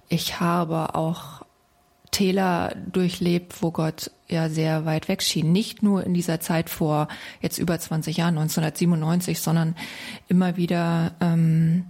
Ich 0.08 0.40
habe 0.40 0.96
auch 0.96 1.42
Täler 2.10 2.74
durchlebt, 2.90 3.62
wo 3.62 3.70
Gott 3.70 4.10
ja 4.28 4.48
sehr 4.48 4.84
weit 4.84 5.08
weg 5.08 5.22
schien. 5.22 5.52
Nicht 5.52 5.82
nur 5.82 6.04
in 6.04 6.14
dieser 6.14 6.40
Zeit 6.40 6.70
vor 6.70 7.08
jetzt 7.40 7.58
über 7.58 7.78
20 7.78 8.16
Jahren, 8.16 8.38
1997, 8.38 9.40
sondern 9.40 9.74
immer 10.28 10.56
wieder, 10.56 11.12
ähm, 11.20 11.86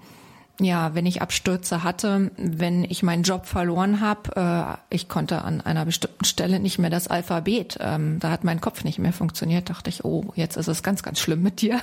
ja, 0.61 0.95
wenn 0.95 1.07
ich 1.07 1.23
Abstürze 1.23 1.85
hatte, 1.85 2.33
wenn 2.37 2.83
ich 2.83 3.03
meinen 3.03 3.23
Job 3.23 3.47
verloren 3.47 4.01
habe, 4.01 4.79
äh, 4.91 4.95
ich 4.95 5.09
konnte 5.09 5.43
an 5.43 5.61
einer 5.61 5.85
bestimmten 5.85 6.25
Stelle 6.25 6.59
nicht 6.59 6.79
mehr 6.79 6.91
das 6.91 7.07
Alphabet, 7.07 7.79
ähm, 7.81 8.19
da 8.19 8.31
hat 8.31 8.43
mein 8.43 8.61
Kopf 8.61 8.83
nicht 8.83 8.99
mehr 8.99 9.13
funktioniert, 9.13 9.71
dachte 9.71 9.91
ich, 9.91 10.05
oh, 10.05 10.33
jetzt 10.35 10.57
ist 10.57 10.69
es 10.69 10.83
ganz, 10.83 11.03
ganz 11.03 11.21
schlimm 11.21 11.43
mit 11.43 11.61
dir. 11.61 11.81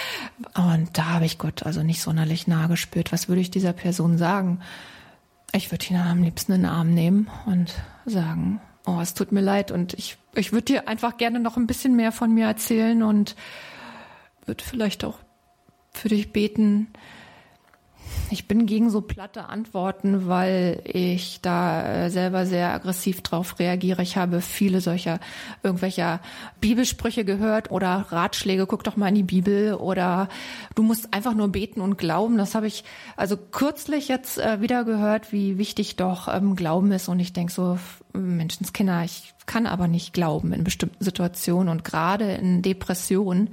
Und 0.54 0.96
da 0.96 1.10
habe 1.10 1.26
ich 1.26 1.38
Gott 1.38 1.64
also 1.64 1.82
nicht 1.82 2.00
sonderlich 2.00 2.46
nahe 2.46 2.68
gespürt. 2.68 3.12
Was 3.12 3.28
würde 3.28 3.42
ich 3.42 3.50
dieser 3.50 3.74
Person 3.74 4.16
sagen? 4.16 4.60
Ich 5.54 5.70
würde 5.70 5.86
ihn 5.88 5.96
am 5.96 6.24
liebsten 6.24 6.52
in 6.52 6.62
den 6.62 6.70
Arm 6.70 6.92
nehmen 6.92 7.30
und 7.46 7.72
sagen, 8.06 8.60
oh, 8.86 8.98
es 9.00 9.14
tut 9.14 9.30
mir 9.30 9.40
leid 9.40 9.70
und 9.70 9.94
ich, 9.94 10.16
ich 10.34 10.52
würde 10.52 10.64
dir 10.64 10.88
einfach 10.88 11.16
gerne 11.16 11.38
noch 11.38 11.56
ein 11.56 11.68
bisschen 11.68 11.94
mehr 11.94 12.10
von 12.10 12.34
mir 12.34 12.46
erzählen 12.46 13.04
und 13.04 13.36
würde 14.46 14.64
vielleicht 14.64 15.04
auch 15.04 15.18
für 15.92 16.08
dich 16.08 16.32
beten, 16.32 16.88
ich 18.30 18.48
bin 18.48 18.66
gegen 18.66 18.90
so 18.90 19.00
platte 19.00 19.46
Antworten, 19.46 20.26
weil 20.26 20.82
ich 20.84 21.40
da 21.40 22.04
äh, 22.04 22.10
selber 22.10 22.46
sehr 22.46 22.72
aggressiv 22.72 23.22
drauf 23.22 23.58
reagiere. 23.58 24.02
Ich 24.02 24.16
habe 24.16 24.40
viele 24.40 24.80
solcher 24.80 25.20
irgendwelcher 25.62 26.20
Bibelsprüche 26.60 27.24
gehört 27.24 27.70
oder 27.70 28.06
Ratschläge, 28.10 28.66
guck 28.66 28.84
doch 28.84 28.96
mal 28.96 29.08
in 29.08 29.14
die 29.14 29.22
Bibel 29.22 29.74
oder 29.74 30.28
du 30.74 30.82
musst 30.82 31.12
einfach 31.12 31.34
nur 31.34 31.48
beten 31.48 31.80
und 31.80 31.98
glauben. 31.98 32.36
Das 32.36 32.54
habe 32.54 32.66
ich 32.66 32.84
also 33.16 33.36
kürzlich 33.36 34.08
jetzt 34.08 34.38
äh, 34.38 34.60
wieder 34.60 34.84
gehört, 34.84 35.32
wie 35.32 35.58
wichtig 35.58 35.96
doch 35.96 36.28
ähm, 36.28 36.56
Glauben 36.56 36.92
ist 36.92 37.08
und 37.08 37.20
ich 37.20 37.32
denke 37.32 37.52
so, 37.52 37.78
Menschenskinder, 38.12 39.04
ich 39.04 39.34
kann 39.46 39.66
aber 39.66 39.88
nicht 39.88 40.12
glauben 40.12 40.52
in 40.52 40.64
bestimmten 40.64 41.02
Situationen 41.04 41.68
und 41.68 41.84
gerade 41.84 42.32
in 42.32 42.62
Depressionen, 42.62 43.50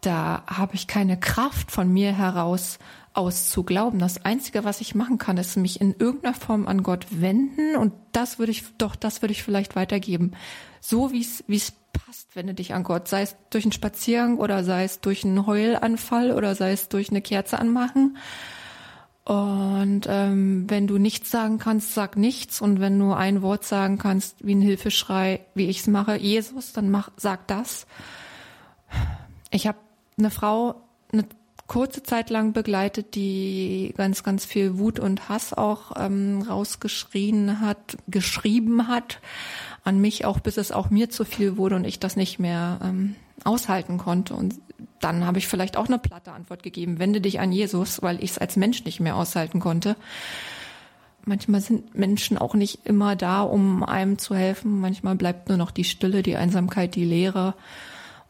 da 0.00 0.42
habe 0.46 0.74
ich 0.74 0.86
keine 0.86 1.18
Kraft 1.18 1.70
von 1.70 1.92
mir 1.92 2.16
heraus 2.16 2.78
aus 3.18 3.50
zu 3.50 3.64
glauben. 3.64 3.98
Das 3.98 4.24
Einzige, 4.24 4.64
was 4.64 4.80
ich 4.80 4.94
machen 4.94 5.18
kann, 5.18 5.36
ist 5.36 5.56
mich 5.56 5.80
in 5.80 5.94
irgendeiner 5.98 6.34
Form 6.34 6.68
an 6.68 6.84
Gott 6.84 7.06
wenden 7.10 7.76
und 7.76 7.92
das 8.12 8.38
würde 8.38 8.52
ich, 8.52 8.64
doch, 8.78 8.94
das 8.94 9.20
würde 9.20 9.32
ich 9.32 9.42
vielleicht 9.42 9.74
weitergeben. 9.74 10.32
So 10.80 11.12
wie 11.12 11.20
es, 11.20 11.42
wie 11.48 11.56
es 11.56 11.72
passt, 11.92 12.36
wende 12.36 12.54
dich 12.54 12.74
an 12.74 12.84
Gott. 12.84 13.08
Sei 13.08 13.22
es 13.22 13.36
durch 13.50 13.64
einen 13.64 13.72
Spaziergang 13.72 14.38
oder 14.38 14.62
sei 14.62 14.84
es 14.84 15.00
durch 15.00 15.24
einen 15.24 15.46
Heulanfall 15.46 16.30
oder 16.30 16.54
sei 16.54 16.70
es 16.72 16.88
durch 16.88 17.10
eine 17.10 17.20
Kerze 17.20 17.58
anmachen. 17.58 18.16
Und 19.24 20.06
ähm, 20.08 20.64
wenn 20.68 20.86
du 20.86 20.96
nichts 20.96 21.30
sagen 21.30 21.58
kannst, 21.58 21.92
sag 21.94 22.16
nichts. 22.16 22.62
Und 22.62 22.80
wenn 22.80 22.98
du 22.98 23.12
ein 23.12 23.42
Wort 23.42 23.64
sagen 23.64 23.98
kannst, 23.98 24.46
wie 24.46 24.54
ein 24.54 24.62
Hilfeschrei, 24.62 25.40
wie 25.54 25.68
ich 25.68 25.80
es 25.80 25.86
mache, 25.88 26.16
Jesus, 26.16 26.72
dann 26.72 26.88
mach, 26.88 27.10
sag 27.16 27.46
das. 27.48 27.86
Ich 29.50 29.66
habe 29.66 29.78
eine 30.16 30.30
Frau, 30.30 30.82
eine 31.12 31.24
kurze 31.68 32.02
Zeit 32.02 32.30
lang 32.30 32.54
begleitet, 32.54 33.14
die 33.14 33.94
ganz, 33.96 34.24
ganz 34.24 34.44
viel 34.44 34.78
Wut 34.78 34.98
und 34.98 35.28
Hass 35.28 35.52
auch 35.52 35.92
ähm, 35.96 36.42
rausgeschrien 36.42 37.60
hat, 37.60 37.98
geschrieben 38.08 38.88
hat 38.88 39.20
an 39.84 40.00
mich, 40.00 40.24
auch 40.24 40.40
bis 40.40 40.56
es 40.56 40.72
auch 40.72 40.90
mir 40.90 41.10
zu 41.10 41.24
viel 41.24 41.56
wurde 41.56 41.76
und 41.76 41.84
ich 41.84 42.00
das 42.00 42.16
nicht 42.16 42.38
mehr 42.38 42.80
ähm, 42.82 43.14
aushalten 43.44 43.98
konnte. 43.98 44.34
Und 44.34 44.54
dann 45.00 45.26
habe 45.26 45.38
ich 45.38 45.46
vielleicht 45.46 45.76
auch 45.76 45.86
eine 45.86 45.98
platte 45.98 46.32
Antwort 46.32 46.62
gegeben, 46.62 46.98
wende 46.98 47.20
dich 47.20 47.38
an 47.38 47.52
Jesus, 47.52 48.02
weil 48.02 48.24
ich 48.24 48.32
es 48.32 48.38
als 48.38 48.56
Mensch 48.56 48.84
nicht 48.84 48.98
mehr 48.98 49.16
aushalten 49.16 49.60
konnte. 49.60 49.94
Manchmal 51.26 51.60
sind 51.60 51.94
Menschen 51.94 52.38
auch 52.38 52.54
nicht 52.54 52.86
immer 52.86 53.14
da, 53.14 53.42
um 53.42 53.84
einem 53.84 54.16
zu 54.16 54.34
helfen. 54.34 54.80
Manchmal 54.80 55.16
bleibt 55.16 55.50
nur 55.50 55.58
noch 55.58 55.70
die 55.70 55.84
Stille, 55.84 56.22
die 56.22 56.36
Einsamkeit, 56.36 56.94
die 56.94 57.04
Leere. 57.04 57.54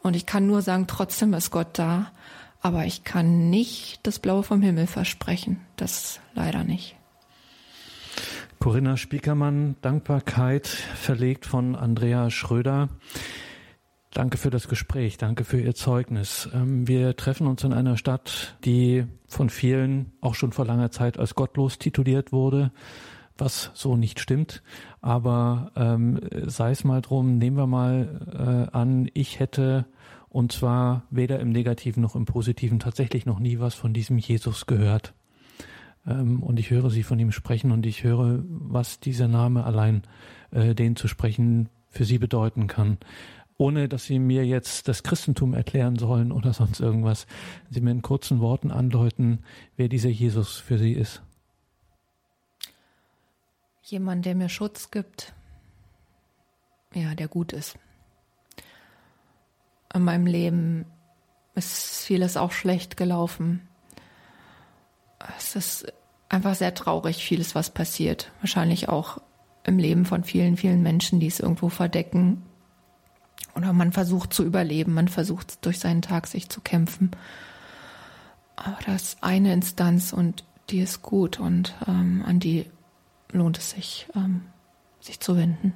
Und 0.01 0.17
ich 0.17 0.25
kann 0.25 0.45
nur 0.45 0.61
sagen, 0.61 0.87
trotzdem 0.87 1.33
ist 1.33 1.51
Gott 1.51 1.69
da. 1.73 2.11
Aber 2.61 2.85
ich 2.85 3.03
kann 3.03 3.49
nicht 3.49 3.99
das 4.03 4.19
Blaue 4.19 4.43
vom 4.43 4.61
Himmel 4.61 4.87
versprechen. 4.87 5.61
Das 5.77 6.19
leider 6.33 6.63
nicht. 6.63 6.95
Corinna 8.59 8.97
Spiekermann, 8.97 9.77
Dankbarkeit, 9.81 10.67
verlegt 10.67 11.45
von 11.45 11.75
Andrea 11.75 12.29
Schröder. 12.29 12.89
Danke 14.11 14.37
für 14.37 14.49
das 14.49 14.67
Gespräch, 14.67 15.17
danke 15.17 15.45
für 15.45 15.61
Ihr 15.61 15.75
Zeugnis. 15.75 16.49
Ähm, 16.53 16.87
wir 16.87 17.15
treffen 17.15 17.47
uns 17.47 17.63
in 17.63 17.73
einer 17.73 17.95
Stadt, 17.95 18.57
die 18.65 19.05
von 19.27 19.49
vielen 19.49 20.11
auch 20.19 20.35
schon 20.35 20.51
vor 20.51 20.65
langer 20.65 20.91
Zeit 20.91 21.19
als 21.19 21.35
gottlos 21.35 21.77
tituliert 21.77 22.31
wurde, 22.31 22.71
was 23.37 23.71
so 23.75 23.95
nicht 23.95 24.19
stimmt. 24.19 24.63
Aber 24.99 25.71
ähm, 25.75 26.19
sei 26.47 26.71
es 26.71 26.83
mal 26.83 27.01
drum, 27.01 27.37
nehmen 27.37 27.55
wir 27.55 27.67
mal 27.67 28.67
äh, 28.71 28.75
an, 28.75 29.09
ich 29.13 29.39
hätte 29.39 29.85
und 30.29 30.51
zwar 30.51 31.03
weder 31.09 31.39
im 31.39 31.49
Negativen 31.49 32.01
noch 32.01 32.15
im 32.15 32.25
Positiven 32.25 32.79
tatsächlich 32.79 33.25
noch 33.25 33.39
nie 33.39 33.59
was 33.59 33.73
von 33.73 33.93
diesem 33.93 34.17
Jesus 34.17 34.65
gehört. 34.65 35.13
Ähm, 36.05 36.43
und 36.43 36.59
ich 36.59 36.69
höre 36.69 36.89
sie 36.89 37.03
von 37.03 37.19
ihm 37.19 37.31
sprechen 37.31 37.71
und 37.71 37.85
ich 37.85 38.03
höre, 38.03 38.43
was 38.47 38.99
dieser 38.99 39.27
Name 39.27 39.63
allein, 39.63 40.03
äh, 40.51 40.75
den 40.75 40.95
zu 40.95 41.07
sprechen, 41.07 41.69
für 41.89 42.05
sie 42.05 42.19
bedeuten 42.19 42.67
kann. 42.67 42.97
ohne 43.61 43.89
dass 43.89 44.05
Sie 44.05 44.19
mir 44.19 44.45
jetzt 44.45 44.87
das 44.87 45.03
Christentum 45.03 45.53
erklären 45.53 45.97
sollen 45.97 46.31
oder 46.31 46.53
sonst 46.53 46.79
irgendwas, 46.79 47.27
Sie 47.69 47.81
mir 47.81 47.91
in 47.91 48.01
kurzen 48.01 48.39
Worten 48.39 48.71
andeuten, 48.71 49.39
wer 49.75 49.89
dieser 49.89 50.07
Jesus 50.09 50.55
für 50.55 50.77
Sie 50.77 50.93
ist. 50.93 51.21
Jemand, 53.83 54.25
der 54.25 54.35
mir 54.35 54.47
Schutz 54.47 54.91
gibt, 54.91 55.33
ja, 56.93 57.15
der 57.15 57.27
gut 57.27 57.51
ist. 57.51 57.77
In 59.93 60.03
meinem 60.03 60.27
Leben 60.27 60.85
ist 61.55 62.05
vieles 62.05 62.37
auch 62.37 62.51
schlecht 62.51 62.97
gelaufen. 62.97 63.67
Es 65.37 65.55
ist 65.55 65.91
einfach 66.29 66.55
sehr 66.55 66.73
traurig, 66.73 67.23
vieles, 67.23 67.55
was 67.55 67.69
passiert. 67.71 68.31
Wahrscheinlich 68.41 68.89
auch 68.89 69.19
im 69.63 69.77
Leben 69.77 70.05
von 70.05 70.23
vielen, 70.23 70.57
vielen 70.57 70.81
Menschen, 70.81 71.19
die 71.19 71.27
es 71.27 71.39
irgendwo 71.39 71.69
verdecken. 71.69 72.43
Oder 73.55 73.73
man 73.73 73.91
versucht 73.91 74.33
zu 74.33 74.43
überleben, 74.43 74.93
man 74.93 75.07
versucht 75.07 75.65
durch 75.65 75.79
seinen 75.79 76.01
Tag 76.01 76.27
sich 76.27 76.49
zu 76.49 76.61
kämpfen. 76.61 77.11
Aber 78.55 78.77
das 78.85 79.03
ist 79.03 79.23
eine 79.23 79.53
Instanz 79.53 80.13
und 80.13 80.45
die 80.69 80.79
ist 80.79 81.01
gut 81.01 81.39
und 81.39 81.75
ähm, 81.87 82.23
an 82.25 82.39
die 82.39 82.65
lohnt 83.31 83.57
es 83.57 83.71
sich, 83.71 84.07
ähm, 84.15 84.45
sich 84.99 85.19
zu 85.19 85.35
wenden. 85.35 85.73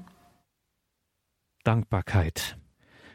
Dankbarkeit. 1.64 2.58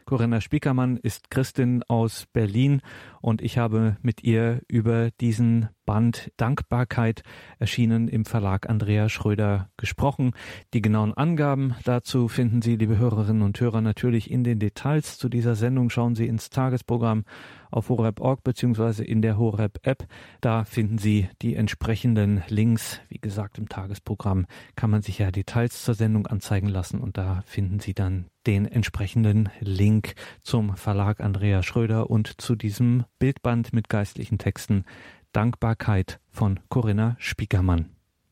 Corinna 0.09 0.41
Spiekermann 0.41 0.97
ist 0.97 1.29
Christin 1.29 1.83
aus 1.87 2.25
Berlin 2.33 2.81
und 3.21 3.43
ich 3.43 3.59
habe 3.59 3.99
mit 4.01 4.25
ihr 4.25 4.63
über 4.67 5.11
diesen 5.21 5.69
Band 5.89 6.31
Dankbarkeit 6.37 7.23
erschienen 7.59 8.09
im 8.09 8.27
Verlag 8.27 8.69
Andrea 8.69 9.09
Schröder 9.09 9.71
gesprochen. 9.79 10.33
Die 10.75 10.83
genauen 10.83 11.15
Angaben 11.15 11.77
dazu 11.85 12.29
finden 12.29 12.61
Sie, 12.61 12.77
liebe 12.77 12.99
Hörerinnen 12.99 13.41
und 13.41 13.59
Hörer, 13.59 13.81
natürlich 13.81 14.31
in 14.31 14.45
den 14.45 14.59
Details 14.59 15.17
zu 15.17 15.31
dieser 15.31 15.55
Sendung. 15.55 15.89
Schauen 15.89 16.15
Sie 16.15 16.27
ins 16.27 16.51
Tagesprogramm 16.51 17.25
auf 17.71 17.89
horeb.org 17.89 18.45
beziehungsweise 18.45 19.03
in 19.03 19.23
der 19.23 19.39
Horeb-App. 19.39 20.07
Da 20.43 20.65
finden 20.65 20.99
Sie 20.99 21.29
die 21.41 21.55
entsprechenden 21.55 22.43
Links. 22.49 23.01
Wie 23.09 23.19
gesagt, 23.19 23.57
im 23.57 23.71
Tagesprogramm 23.71 24.45
kann 24.77 24.91
man 24.91 25.01
sich 25.01 25.19
ja 25.19 25.31
Details 25.31 25.83
zur 25.85 25.95
Sendung 25.95 26.27
anzeigen 26.27 26.69
lassen 26.69 27.01
und 27.01 27.17
da 27.17 27.43
finden 27.47 27.81
Sie 27.81 27.95
dann 27.95 28.27
den 28.47 28.67
entsprechenden 28.67 29.51
Link 29.61 30.15
zum 30.43 30.77
Verlag 30.77 31.21
Andrea 31.21 31.63
Schröder 31.63 32.09
und 32.09 32.41
zu 32.41 32.57
diesem 32.57 33.05
Bildband 33.19 33.75
mit 33.75 33.91
geistlichen 33.91 34.39
Texten 34.39 34.85
Dankbarkeit 35.33 36.21
von 36.31 36.61
Corinna 36.69 37.17
Spiekermann. 37.19 37.98